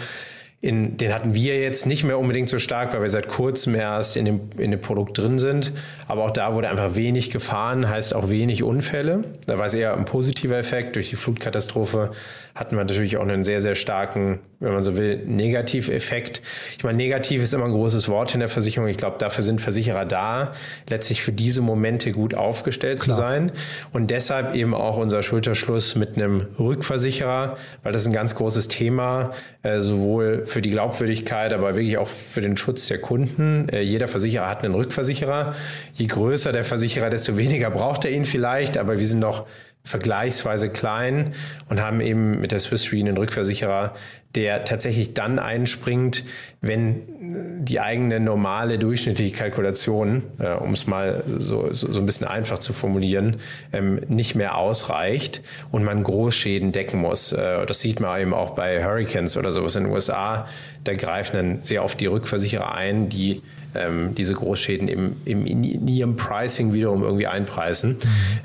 in, 0.62 0.98
den 0.98 1.14
hatten 1.14 1.32
wir 1.32 1.58
jetzt 1.58 1.86
nicht 1.86 2.04
mehr 2.04 2.18
unbedingt 2.18 2.50
so 2.50 2.58
stark, 2.58 2.92
weil 2.92 3.00
wir 3.00 3.08
seit 3.08 3.28
kurzem 3.28 3.74
erst 3.74 4.18
in 4.18 4.26
dem, 4.26 4.40
in 4.58 4.70
dem 4.70 4.80
Produkt 4.80 5.16
drin 5.16 5.38
sind. 5.38 5.72
Aber 6.06 6.24
auch 6.24 6.30
da 6.30 6.54
wurde 6.54 6.68
einfach 6.68 6.96
wenig 6.96 7.30
gefahren, 7.30 7.88
heißt 7.88 8.14
auch 8.14 8.28
wenig 8.28 8.62
Unfälle. 8.62 9.24
Da 9.46 9.56
war 9.56 9.66
es 9.66 9.74
eher 9.74 9.96
ein 9.96 10.04
positiver 10.04 10.58
Effekt. 10.58 10.96
Durch 10.96 11.08
die 11.08 11.16
Flutkatastrophe 11.16 12.10
hatten 12.54 12.76
wir 12.76 12.84
natürlich 12.84 13.16
auch 13.16 13.22
einen 13.22 13.42
sehr, 13.42 13.62
sehr 13.62 13.74
starken, 13.74 14.40
wenn 14.58 14.74
man 14.74 14.82
so 14.82 14.98
will, 14.98 15.24
Negativeffekt. 15.24 16.42
Ich 16.76 16.84
meine, 16.84 16.98
negativ 16.98 17.42
ist 17.42 17.54
immer 17.54 17.64
ein 17.64 17.72
großes 17.72 18.10
Wort 18.10 18.34
in 18.34 18.40
der 18.40 18.50
Versicherung. 18.50 18.88
Ich 18.88 18.98
glaube, 18.98 19.16
dafür 19.18 19.42
sind 19.42 19.62
Versicherer 19.62 20.04
da, 20.04 20.52
letztlich 20.90 21.22
für 21.22 21.32
diese 21.32 21.62
Momente 21.62 22.12
gut 22.12 22.34
aufgestellt 22.34 23.00
Klar. 23.00 23.16
zu 23.16 23.22
sein. 23.22 23.52
Und 23.92 24.10
deshalb 24.10 24.54
eben 24.54 24.74
auch 24.74 24.98
unser 24.98 25.22
Schulterschluss 25.22 25.94
mit 25.94 26.16
einem 26.16 26.48
Rückversicherer, 26.58 27.56
weil 27.82 27.92
das 27.92 28.02
ist 28.02 28.08
ein 28.08 28.12
ganz 28.12 28.34
großes 28.34 28.68
Thema, 28.68 29.30
äh, 29.62 29.80
sowohl 29.80 30.44
für 30.50 30.60
die 30.60 30.70
Glaubwürdigkeit, 30.70 31.52
aber 31.52 31.76
wirklich 31.76 31.96
auch 31.96 32.08
für 32.08 32.40
den 32.40 32.56
Schutz 32.56 32.88
der 32.88 33.00
Kunden. 33.00 33.68
Äh, 33.68 33.80
jeder 33.82 34.08
Versicherer 34.08 34.48
hat 34.48 34.64
einen 34.64 34.74
Rückversicherer. 34.74 35.54
Je 35.94 36.06
größer 36.06 36.52
der 36.52 36.64
Versicherer, 36.64 37.08
desto 37.08 37.36
weniger 37.36 37.70
braucht 37.70 38.04
er 38.04 38.10
ihn 38.10 38.24
vielleicht, 38.24 38.76
aber 38.76 38.98
wir 38.98 39.06
sind 39.06 39.20
noch 39.20 39.46
vergleichsweise 39.84 40.68
klein 40.68 41.32
und 41.68 41.80
haben 41.80 42.00
eben 42.00 42.40
mit 42.40 42.52
der 42.52 42.58
Swiss 42.58 42.92
Re 42.92 42.98
einen 42.98 43.16
Rückversicherer, 43.16 43.94
der 44.34 44.64
tatsächlich 44.64 45.14
dann 45.14 45.38
einspringt, 45.38 46.22
wenn 46.60 47.64
die 47.64 47.80
eigene 47.80 48.20
normale 48.20 48.78
durchschnittliche 48.78 49.34
Kalkulation, 49.34 50.22
äh, 50.38 50.52
um 50.52 50.72
es 50.72 50.86
mal 50.86 51.24
so, 51.26 51.72
so, 51.72 51.92
so, 51.92 51.98
ein 51.98 52.06
bisschen 52.06 52.28
einfach 52.28 52.58
zu 52.58 52.72
formulieren, 52.72 53.36
ähm, 53.72 54.00
nicht 54.08 54.36
mehr 54.36 54.56
ausreicht 54.56 55.42
und 55.72 55.82
man 55.82 56.04
Großschäden 56.04 56.70
decken 56.70 57.00
muss. 57.00 57.32
Äh, 57.32 57.66
das 57.66 57.80
sieht 57.80 57.98
man 57.98 58.20
eben 58.20 58.34
auch 58.34 58.50
bei 58.50 58.84
Hurricanes 58.84 59.36
oder 59.36 59.50
sowas 59.50 59.74
in 59.74 59.84
den 59.84 59.92
USA. 59.92 60.46
Da 60.84 60.94
greifen 60.94 61.36
dann 61.36 61.58
sehr 61.62 61.82
oft 61.82 62.00
die 62.00 62.06
Rückversicherer 62.06 62.72
ein, 62.72 63.08
die 63.08 63.42
ähm, 63.74 64.14
diese 64.14 64.35
Großschäden 64.35 64.88
im, 64.88 65.16
im, 65.24 65.46
in 65.46 65.87
ihrem 65.87 66.16
Pricing 66.16 66.72
wiederum 66.72 67.02
irgendwie 67.02 67.26
einpreisen. 67.26 67.96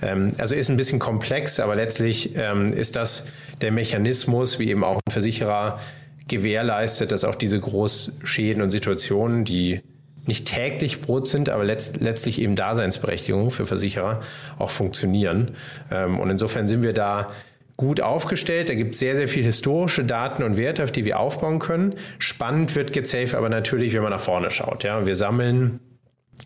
Ähm, 0.01 0.31
also 0.37 0.55
ist 0.55 0.69
ein 0.69 0.77
bisschen 0.77 0.99
komplex, 0.99 1.59
aber 1.59 1.75
letztlich 1.75 2.35
ähm, 2.35 2.67
ist 2.67 2.95
das 2.95 3.27
der 3.61 3.71
Mechanismus, 3.71 4.59
wie 4.59 4.69
eben 4.69 4.83
auch 4.83 4.99
ein 5.05 5.11
Versicherer 5.11 5.79
gewährleistet, 6.27 7.11
dass 7.11 7.23
auch 7.23 7.35
diese 7.35 7.59
Großschäden 7.59 8.61
und 8.61 8.71
Situationen, 8.71 9.45
die 9.45 9.81
nicht 10.27 10.47
täglich 10.47 11.01
Brot 11.01 11.27
sind, 11.27 11.49
aber 11.49 11.63
letzt, 11.63 12.01
letztlich 12.01 12.41
eben 12.41 12.55
Daseinsberechtigung 12.55 13.51
für 13.51 13.65
Versicherer 13.65 14.21
auch 14.57 14.71
funktionieren. 14.71 15.51
Ähm, 15.91 16.19
und 16.19 16.29
insofern 16.29 16.67
sind 16.67 16.81
wir 16.81 16.93
da 16.93 17.31
gut 17.77 18.01
aufgestellt. 18.01 18.69
Da 18.69 18.73
gibt 18.73 18.93
es 18.93 18.99
sehr, 18.99 19.15
sehr 19.15 19.27
viel 19.27 19.43
historische 19.43 20.05
Daten 20.05 20.43
und 20.43 20.57
Werte, 20.57 20.83
auf 20.83 20.91
die 20.91 21.05
wir 21.05 21.19
aufbauen 21.19 21.59
können. 21.59 21.95
Spannend 22.19 22.75
wird 22.75 22.93
GetSafe 22.93 23.37
aber 23.37 23.49
natürlich, 23.49 23.93
wenn 23.93 24.01
man 24.01 24.11
nach 24.11 24.19
vorne 24.19 24.51
schaut. 24.51 24.83
Ja, 24.83 25.05
wir 25.05 25.15
sammeln 25.15 25.79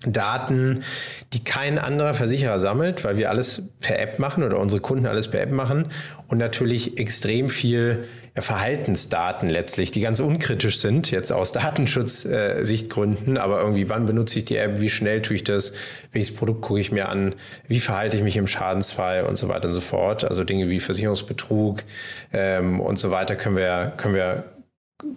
Daten, 0.05 0.83
die 1.33 1.43
kein 1.43 1.77
anderer 1.77 2.13
Versicherer 2.13 2.59
sammelt, 2.59 3.03
weil 3.03 3.17
wir 3.17 3.29
alles 3.29 3.63
per 3.79 3.99
App 3.99 4.19
machen 4.19 4.43
oder 4.43 4.59
unsere 4.59 4.81
Kunden 4.81 5.07
alles 5.07 5.29
per 5.29 5.41
App 5.41 5.51
machen 5.51 5.87
und 6.27 6.37
natürlich 6.37 6.97
extrem 6.97 7.49
viel 7.49 8.05
Verhaltensdaten 8.41 9.49
letztlich, 9.49 9.91
die 9.91 10.01
ganz 10.01 10.19
unkritisch 10.19 10.79
sind, 10.79 11.11
jetzt 11.11 11.31
aus 11.31 11.51
Datenschutzsichtgründen, 11.51 13.37
aber 13.37 13.59
irgendwie, 13.61 13.89
wann 13.89 14.05
benutze 14.05 14.39
ich 14.39 14.45
die 14.45 14.57
App, 14.57 14.79
wie 14.79 14.89
schnell 14.89 15.21
tue 15.21 15.37
ich 15.37 15.43
das, 15.43 15.73
welches 16.11 16.35
Produkt 16.35 16.61
gucke 16.61 16.79
ich 16.79 16.91
mir 16.91 17.09
an, 17.09 17.35
wie 17.67 17.79
verhalte 17.79 18.17
ich 18.17 18.23
mich 18.23 18.37
im 18.37 18.47
Schadensfall? 18.47 19.23
Und 19.23 19.37
so 19.37 19.47
weiter 19.47 19.67
und 19.67 19.73
so 19.73 19.81
fort. 19.81 20.23
Also 20.23 20.43
Dinge 20.43 20.69
wie 20.69 20.79
Versicherungsbetrug 20.79 21.83
ähm, 22.33 22.79
und 22.79 22.97
so 22.97 23.11
weiter 23.11 23.35
können 23.35 23.57
wir, 23.57 23.93
können 23.97 24.15
wir 24.15 24.45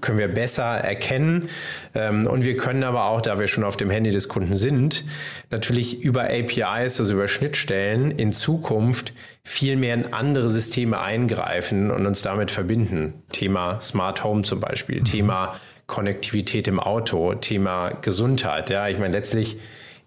können 0.01 0.18
wir 0.18 0.29
besser 0.29 0.64
erkennen. 0.64 1.49
Ähm, 1.95 2.27
und 2.27 2.45
wir 2.45 2.57
können 2.57 2.85
aber 2.85 3.07
auch, 3.07 3.21
da 3.21 3.40
wir 3.40 3.49
schon 3.49 3.64
auf 3.64 3.77
dem 3.77 3.90
Handy 3.90 4.11
des 4.11 4.29
Kunden 4.29 4.57
sind, 4.57 5.05
natürlich 5.51 6.01
über 6.03 6.25
APIs, 6.25 7.01
also 7.01 7.12
über 7.14 7.29
Schnittstellen 7.29 8.11
in 8.11 8.33
Zukunft 8.33 9.12
viel 9.42 9.77
mehr 9.77 9.95
in 9.95 10.12
andere 10.12 10.51
Systeme 10.51 11.01
eingreifen 11.01 11.90
und 11.90 12.07
uns 12.07 12.23
damit 12.23 12.51
verbinden. 12.51 13.14
Thema 13.33 13.81
Smart 13.81 14.23
Home 14.23 14.42
zum 14.42 14.61
Beispiel, 14.61 15.01
mhm. 15.01 15.05
Thema 15.05 15.57
Konnektivität 15.87 16.68
im 16.68 16.79
Auto, 16.79 17.35
Thema 17.35 17.90
Gesundheit. 17.90 18.71
Ja, 18.71 18.88
ich 18.88 18.99
meine, 18.99 19.12
letztlich 19.12 19.59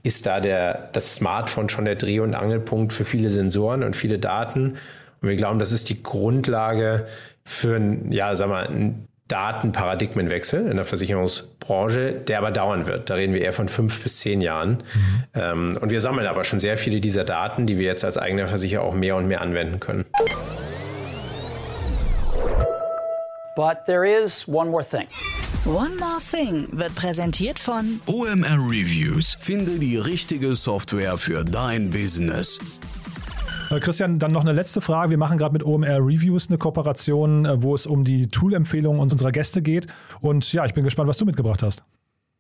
ist 0.04 0.26
da 0.26 0.40
der, 0.40 0.90
das 0.94 1.16
Smartphone 1.16 1.68
schon 1.68 1.86
der 1.86 1.96
Dreh- 1.96 2.20
und 2.20 2.34
Angelpunkt 2.34 2.94
für 2.94 3.06
viele 3.06 3.30
Sensoren 3.30 3.84
und 3.84 3.96
viele 3.96 4.20
Daten. 4.20 4.76
Und 5.22 5.30
wir 5.30 5.36
glauben, 5.36 5.60
das 5.60 5.72
ist 5.72 5.90
die 5.90 6.02
Grundlage 6.02 7.08
für 7.44 7.76
ein, 7.76 8.12
ja, 8.12 8.36
sag 8.36 8.48
mal, 8.48 8.68
ein 8.68 9.08
Datenparadigmenwechsel 9.28 10.68
in 10.68 10.76
der 10.76 10.86
Versicherungsbranche, 10.86 12.14
der 12.14 12.38
aber 12.38 12.52
dauern 12.52 12.86
wird. 12.86 13.10
Da 13.10 13.16
reden 13.16 13.34
wir 13.34 13.42
eher 13.42 13.54
von 13.54 13.68
fünf 13.68 14.04
bis 14.04 14.20
zehn 14.20 14.40
Jahren. 14.42 14.78
Mhm. 14.94 15.24
Ähm, 15.34 15.78
und 15.82 15.90
wir 15.90 16.00
sammeln 16.00 16.28
aber 16.28 16.44
schon 16.44 16.60
sehr 16.60 16.78
viele 16.78 17.00
dieser 17.02 17.24
Daten, 17.24 17.66
die 17.66 17.78
wir 17.78 17.86
jetzt 17.86 18.06
als 18.06 18.18
eigener 18.18 18.48
Versicherer 18.48 18.84
auch 18.84 18.94
mehr 18.94 19.16
und 19.16 19.28
mehr 19.28 19.42
anwenden 19.42 19.80
können. 19.80 20.06
But 23.56 23.86
there 23.86 24.06
is 24.06 24.48
one 24.48 24.70
more 24.70 24.84
thing. 24.84 25.08
One 25.66 25.96
More 25.96 26.20
Thing 26.20 26.68
wird 26.74 26.94
präsentiert 26.94 27.58
von 27.58 28.00
OMR 28.06 28.60
Reviews. 28.70 29.36
Finde 29.40 29.80
die 29.80 29.98
richtige 29.98 30.54
Software 30.54 31.18
für 31.18 31.44
dein 31.44 31.90
Business. 31.90 32.60
Äh, 33.72 33.80
Christian, 33.80 34.20
dann 34.20 34.32
noch 34.32 34.42
eine 34.42 34.54
letzte 34.54 34.82
Frage. 34.82 35.12
Wir 35.12 35.18
machen 35.18 35.38
gerade 35.38 35.54
mit 35.54 35.64
OMR 35.64 35.98
Reviews 35.98 36.50
eine 36.50 36.58
Kooperation, 36.58 37.46
äh, 37.46 37.62
wo 37.62 37.74
es 37.74 37.86
um 37.86 38.04
die 38.04 38.28
Tool-Empfehlungen 38.28 39.00
unserer 39.00 39.32
Gäste 39.32 39.62
geht. 39.62 39.88
Und 40.22 40.52
ja, 40.54 40.66
ich 40.66 40.74
bin 40.74 40.84
gespannt, 40.84 41.10
was 41.10 41.18
du 41.18 41.26
mitgebracht 41.26 41.64
hast. 41.64 41.84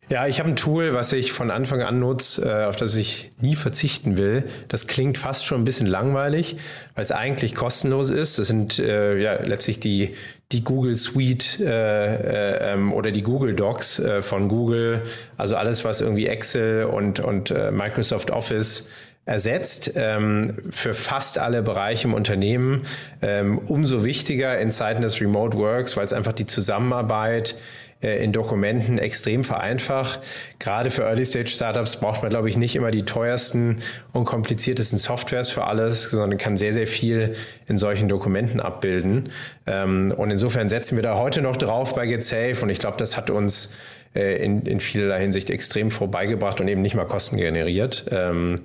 Ja, 0.07 0.27
ich 0.27 0.37
habe 0.39 0.49
ein 0.49 0.55
Tool, 0.55 0.93
was 0.93 1.11
ich 1.13 1.31
von 1.31 1.49
Anfang 1.49 1.81
an 1.81 1.99
nutze, 1.99 2.47
äh, 2.47 2.65
auf 2.65 2.75
das 2.75 2.95
ich 2.95 3.31
nie 3.41 3.55
verzichten 3.55 4.17
will. 4.17 4.43
Das 4.67 4.85
klingt 4.85 5.17
fast 5.17 5.45
schon 5.45 5.61
ein 5.61 5.63
bisschen 5.63 5.87
langweilig, 5.87 6.57
weil 6.93 7.03
es 7.03 7.11
eigentlich 7.11 7.55
kostenlos 7.55 8.11
ist. 8.11 8.37
Das 8.37 8.45
sind 8.45 8.77
äh, 8.77 9.17
ja 9.17 9.41
letztlich 9.41 9.79
die, 9.79 10.09
die 10.51 10.63
Google 10.63 10.95
Suite 10.95 11.59
äh, 11.59 12.73
ähm, 12.73 12.93
oder 12.93 13.09
die 13.09 13.23
Google 13.23 13.55
Docs 13.55 13.97
äh, 13.97 14.21
von 14.21 14.47
Google. 14.47 15.01
Also 15.37 15.55
alles, 15.55 15.83
was 15.85 16.01
irgendwie 16.01 16.27
Excel 16.27 16.83
und, 16.83 17.19
und 17.19 17.51
Microsoft 17.71 18.29
Office 18.29 18.87
ersetzt 19.25 19.93
ähm, 19.95 20.57
für 20.69 20.93
fast 20.93 21.39
alle 21.39 21.63
Bereiche 21.63 22.07
im 22.07 22.13
Unternehmen. 22.13 22.83
Ähm, 23.21 23.59
umso 23.59 24.05
wichtiger 24.05 24.57
in 24.59 24.69
Zeiten 24.69 25.01
des 25.01 25.19
Remote 25.19 25.57
Works, 25.57 25.97
weil 25.97 26.05
es 26.05 26.13
einfach 26.13 26.33
die 26.33 26.45
Zusammenarbeit 26.45 27.55
äh, 28.01 28.23
in 28.23 28.31
Dokumenten 28.33 28.99
extrem 28.99 29.43
vereinfacht. 29.43 30.19
Gerade 30.59 30.91
für 30.91 31.03
Early-Stage-Startups 31.03 31.97
braucht 31.97 32.21
man, 32.21 32.29
glaube 32.29 32.49
ich, 32.49 32.57
nicht 32.57 32.75
immer 32.75 32.91
die 32.91 33.03
teuersten 33.03 33.77
und 34.13 34.25
kompliziertesten 34.25 34.99
Softwares 34.99 35.49
für 35.49 35.63
alles, 35.63 36.11
sondern 36.11 36.37
kann 36.37 36.55
sehr, 36.55 36.73
sehr 36.73 36.87
viel 36.87 37.35
in 37.67 37.79
solchen 37.79 38.07
Dokumenten 38.07 38.59
abbilden. 38.59 39.29
Ähm, 39.65 40.13
und 40.15 40.29
insofern 40.29 40.69
setzen 40.69 40.97
wir 40.97 41.03
da 41.03 41.17
heute 41.17 41.41
noch 41.41 41.57
drauf 41.57 41.95
bei 41.95 42.05
GetSafe 42.05 42.57
und 42.61 42.69
ich 42.69 42.77
glaube, 42.77 42.97
das 42.97 43.17
hat 43.17 43.31
uns 43.31 43.73
äh, 44.13 44.43
in, 44.43 44.63
in 44.63 44.79
vielerlei 44.79 45.21
Hinsicht 45.21 45.49
extrem 45.49 45.89
vorbeigebracht 45.89 46.61
und 46.61 46.67
eben 46.67 46.81
nicht 46.81 46.95
mal 46.95 47.05
Kosten 47.05 47.37
generiert. 47.37 48.05
Ähm, 48.11 48.61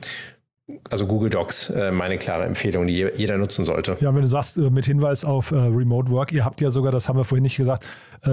also 0.89 1.07
Google 1.07 1.31
Docs, 1.31 1.71
äh, 1.71 1.91
meine 1.91 2.19
klare 2.19 2.45
Empfehlung, 2.45 2.87
die 2.87 3.07
jeder 3.17 3.39
nutzen 3.39 3.65
sollte. 3.65 3.97
Ja, 4.01 4.15
wenn 4.15 4.23
du 4.23 4.29
sagst, 4.29 4.57
äh, 4.57 4.71
mit 4.71 4.87
Hinweis 4.87 5.25
auf 5.25 5.53
äh, 5.53 5.57
Remote 5.57 6.11
Work, 6.11 6.33
ihr 6.33 6.45
habt 6.45 6.61
ja 6.61 6.71
sogar, 6.71 6.93
das 6.93 7.09
haben 7.09 7.19
wir 7.19 7.25
vorhin 7.25 7.43
nicht 7.43 7.57
gesagt, 7.57 7.87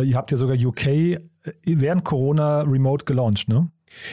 ihr 0.03 0.17
habt 0.17 0.31
ja 0.31 0.37
sogar 0.37 0.57
UK 0.57 1.17
während 1.63 2.03
Corona 2.03 2.61
remote 2.63 3.05
gelauncht, 3.05 3.47
ne? 3.47 3.69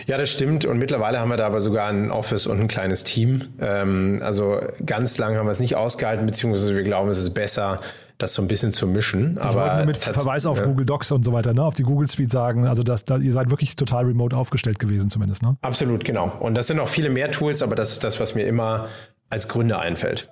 Ja, 0.07 0.19
das 0.19 0.31
stimmt. 0.31 0.65
Und 0.65 0.79
mittlerweile 0.79 1.19
haben 1.19 1.31
wir 1.31 1.37
da 1.37 1.47
aber 1.47 1.61
sogar 1.61 1.89
ein 1.89 2.11
Office 2.11 2.47
und 2.47 2.61
ein 2.61 2.69
kleines 2.69 3.05
Team. 3.05 3.43
Ähm, 3.61 4.21
also 4.23 4.61
ganz 4.87 5.19
lang 5.19 5.37
haben 5.37 5.47
wir 5.47 5.53
es 5.53 5.61
nicht 5.61 5.77
ausgehalten, 5.77 6.27
beziehungsweise 6.27 6.77
wir 6.77 6.85
glauben, 6.85 7.11
es 7.11 7.19
ist 7.19 7.35
besser, 7.35 7.81
das 8.19 8.35
so 8.35 8.43
ein 8.43 8.49
bisschen 8.49 8.73
zu 8.73 8.87
mischen. 8.87 9.37
Ich 9.37 9.43
aber 9.43 9.77
nur 9.77 9.87
mit 9.87 9.97
Verweis 9.97 10.47
auf 10.47 10.59
ja. 10.59 10.65
Google 10.65 10.87
Docs 10.87 11.13
und 11.13 11.25
so 11.25 11.33
weiter, 11.33 11.53
ne? 11.53 11.65
auf 11.65 11.75
die 11.75 11.83
Google 11.83 12.07
Suite 12.07 12.31
sagen, 12.31 12.67
also 12.67 12.83
dass 12.83 13.05
da, 13.05 13.19
ihr 13.19 13.33
seid 13.33 13.51
wirklich 13.51 13.77
total 13.77 14.05
remote 14.05 14.37
aufgestellt 14.37 14.79
gewesen 14.79 15.11
zumindest. 15.11 15.43
Ne? 15.43 15.57
Absolut, 15.63 16.05
genau. 16.05 16.33
Und 16.41 16.55
das 16.55 16.69
sind 16.69 16.77
noch 16.77 16.89
viele 16.89 17.11
mehr 17.11 17.31
Tools, 17.31 17.63
aber 17.63 17.75
das 17.75 17.93
ist 17.93 18.05
das, 18.05 18.21
was 18.21 18.35
mir 18.35 18.47
immer 18.47 18.89
als 19.31 19.49
Gründer 19.49 19.81
einfällt. 19.81 20.31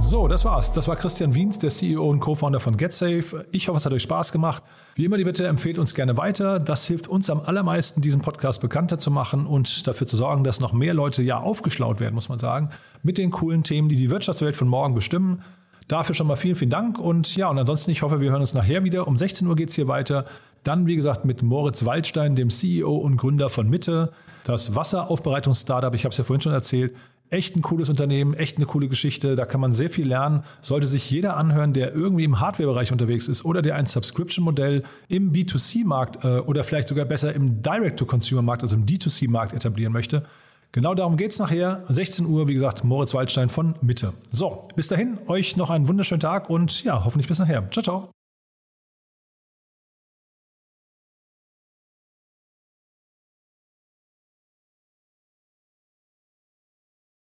So, 0.10 0.28
das 0.28 0.44
war's. 0.44 0.72
Das 0.72 0.88
war 0.88 0.96
Christian 0.96 1.36
Wiens, 1.36 1.60
der 1.60 1.70
CEO 1.70 2.10
und 2.10 2.20
Co-Founder 2.20 2.60
von 2.60 2.78
GetSafe. 2.78 3.46
Ich 3.52 3.68
hoffe, 3.68 3.78
es 3.78 3.86
hat 3.86 3.94
euch 3.94 4.02
Spaß 4.02 4.32
gemacht. 4.32 4.64
Wie 4.96 5.06
immer 5.06 5.18
die 5.18 5.24
Bitte, 5.24 5.46
empfehlt 5.46 5.78
uns 5.78 5.94
gerne 5.94 6.18
weiter. 6.18 6.60
Das 6.60 6.88
hilft 6.88 7.06
uns 7.06 7.30
am 7.30 7.42
allermeisten, 7.42 8.02
diesen 8.02 8.20
Podcast 8.20 8.60
bekannter 8.60 8.98
zu 8.98 9.12
machen 9.12 9.46
und 9.46 9.88
dafür 9.88 10.08
zu 10.08 10.18
sorgen, 10.18 10.44
dass 10.44 10.62
noch 10.62 10.74
mehr 10.74 10.96
Leute 10.96 11.22
ja 11.22 11.38
aufgeschlaut 11.40 12.00
werden, 12.00 12.16
muss 12.16 12.28
man 12.28 12.40
sagen, 12.40 12.70
mit 13.04 13.20
den 13.20 13.30
coolen 13.30 13.62
Themen, 13.62 13.88
die 13.88 13.98
die 13.98 14.10
Wirtschaftswelt 14.10 14.58
von 14.58 14.68
morgen 14.68 14.96
bestimmen. 14.96 15.44
Dafür 15.88 16.16
schon 16.16 16.26
mal 16.26 16.38
vielen, 16.38 16.56
vielen 16.56 16.72
Dank. 16.72 16.98
Und 16.98 17.36
ja, 17.36 17.48
und 17.48 17.60
ansonsten, 17.60 17.92
ich 17.92 18.02
hoffe, 18.02 18.20
wir 18.20 18.32
hören 18.32 18.42
uns 18.42 18.56
nachher 18.56 18.84
wieder. 18.84 19.08
Um 19.08 19.16
16 19.16 19.48
Uhr 19.48 19.56
geht 19.56 19.70
es 19.70 19.76
hier 19.76 19.88
weiter. 19.88 20.26
Dann, 20.64 20.88
wie 20.88 20.96
gesagt, 20.96 21.24
mit 21.24 21.44
Moritz 21.44 21.86
Waldstein, 21.86 22.36
dem 22.36 22.50
CEO 22.50 22.96
und 22.96 23.18
Gründer 23.18 23.52
von 23.52 23.70
Mitte, 23.70 24.12
das 24.44 24.74
Wasseraufbereitungs-Startup. 24.74 25.94
Ich 25.94 26.04
habe 26.04 26.14
es 26.14 26.18
ja 26.18 26.24
vorhin 26.24 26.42
schon 26.42 26.54
erzählt. 26.54 26.96
Echt 27.30 27.56
ein 27.56 27.62
cooles 27.62 27.90
Unternehmen, 27.90 28.34
echt 28.34 28.58
eine 28.58 28.66
coole 28.66 28.88
Geschichte. 28.88 29.36
Da 29.36 29.46
kann 29.46 29.62
man 29.62 29.74
sehr 29.74 29.90
viel 29.90 30.08
lernen. 30.08 30.44
Sollte 30.62 30.88
sich 30.88 31.10
jeder 31.12 31.38
anhören, 31.38 31.74
der 31.74 31.94
irgendwie 31.94 32.24
im 32.24 32.40
Hardware-Bereich 32.40 32.92
unterwegs 32.92 33.28
ist 33.28 33.46
oder 33.46 33.62
der 33.62 33.76
ein 33.76 33.86
Subscription-Modell 33.86 34.84
im 35.08 35.32
B2C-Markt 35.32 36.24
äh, 36.24 36.40
oder 36.40 36.64
vielleicht 36.64 36.88
sogar 36.88 37.06
besser 37.06 37.34
im 37.34 37.62
Direct-to-Consumer-Markt, 37.62 38.64
also 38.64 38.76
im 38.76 38.86
D2C-Markt 38.86 39.54
etablieren 39.54 39.94
möchte. 39.94 40.24
Genau 40.72 40.94
darum 40.94 41.18
geht 41.18 41.32
es 41.32 41.40
nachher. 41.40 41.84
16 41.90 42.26
Uhr, 42.26 42.48
wie 42.48 42.54
gesagt, 42.54 42.84
Moritz 42.84 43.14
Waldstein 43.14 43.50
von 43.50 43.76
Mitte. 43.82 44.14
So, 44.32 44.68
bis 44.76 44.88
dahin, 44.88 45.18
euch 45.28 45.58
noch 45.58 45.70
einen 45.70 45.88
wunderschönen 45.88 46.22
Tag 46.22 46.50
und 46.50 46.84
ja, 46.84 47.04
hoffentlich 47.06 47.28
bis 47.28 47.40
nachher. 47.40 47.70
Ciao, 47.72 47.84
ciao. 47.84 48.19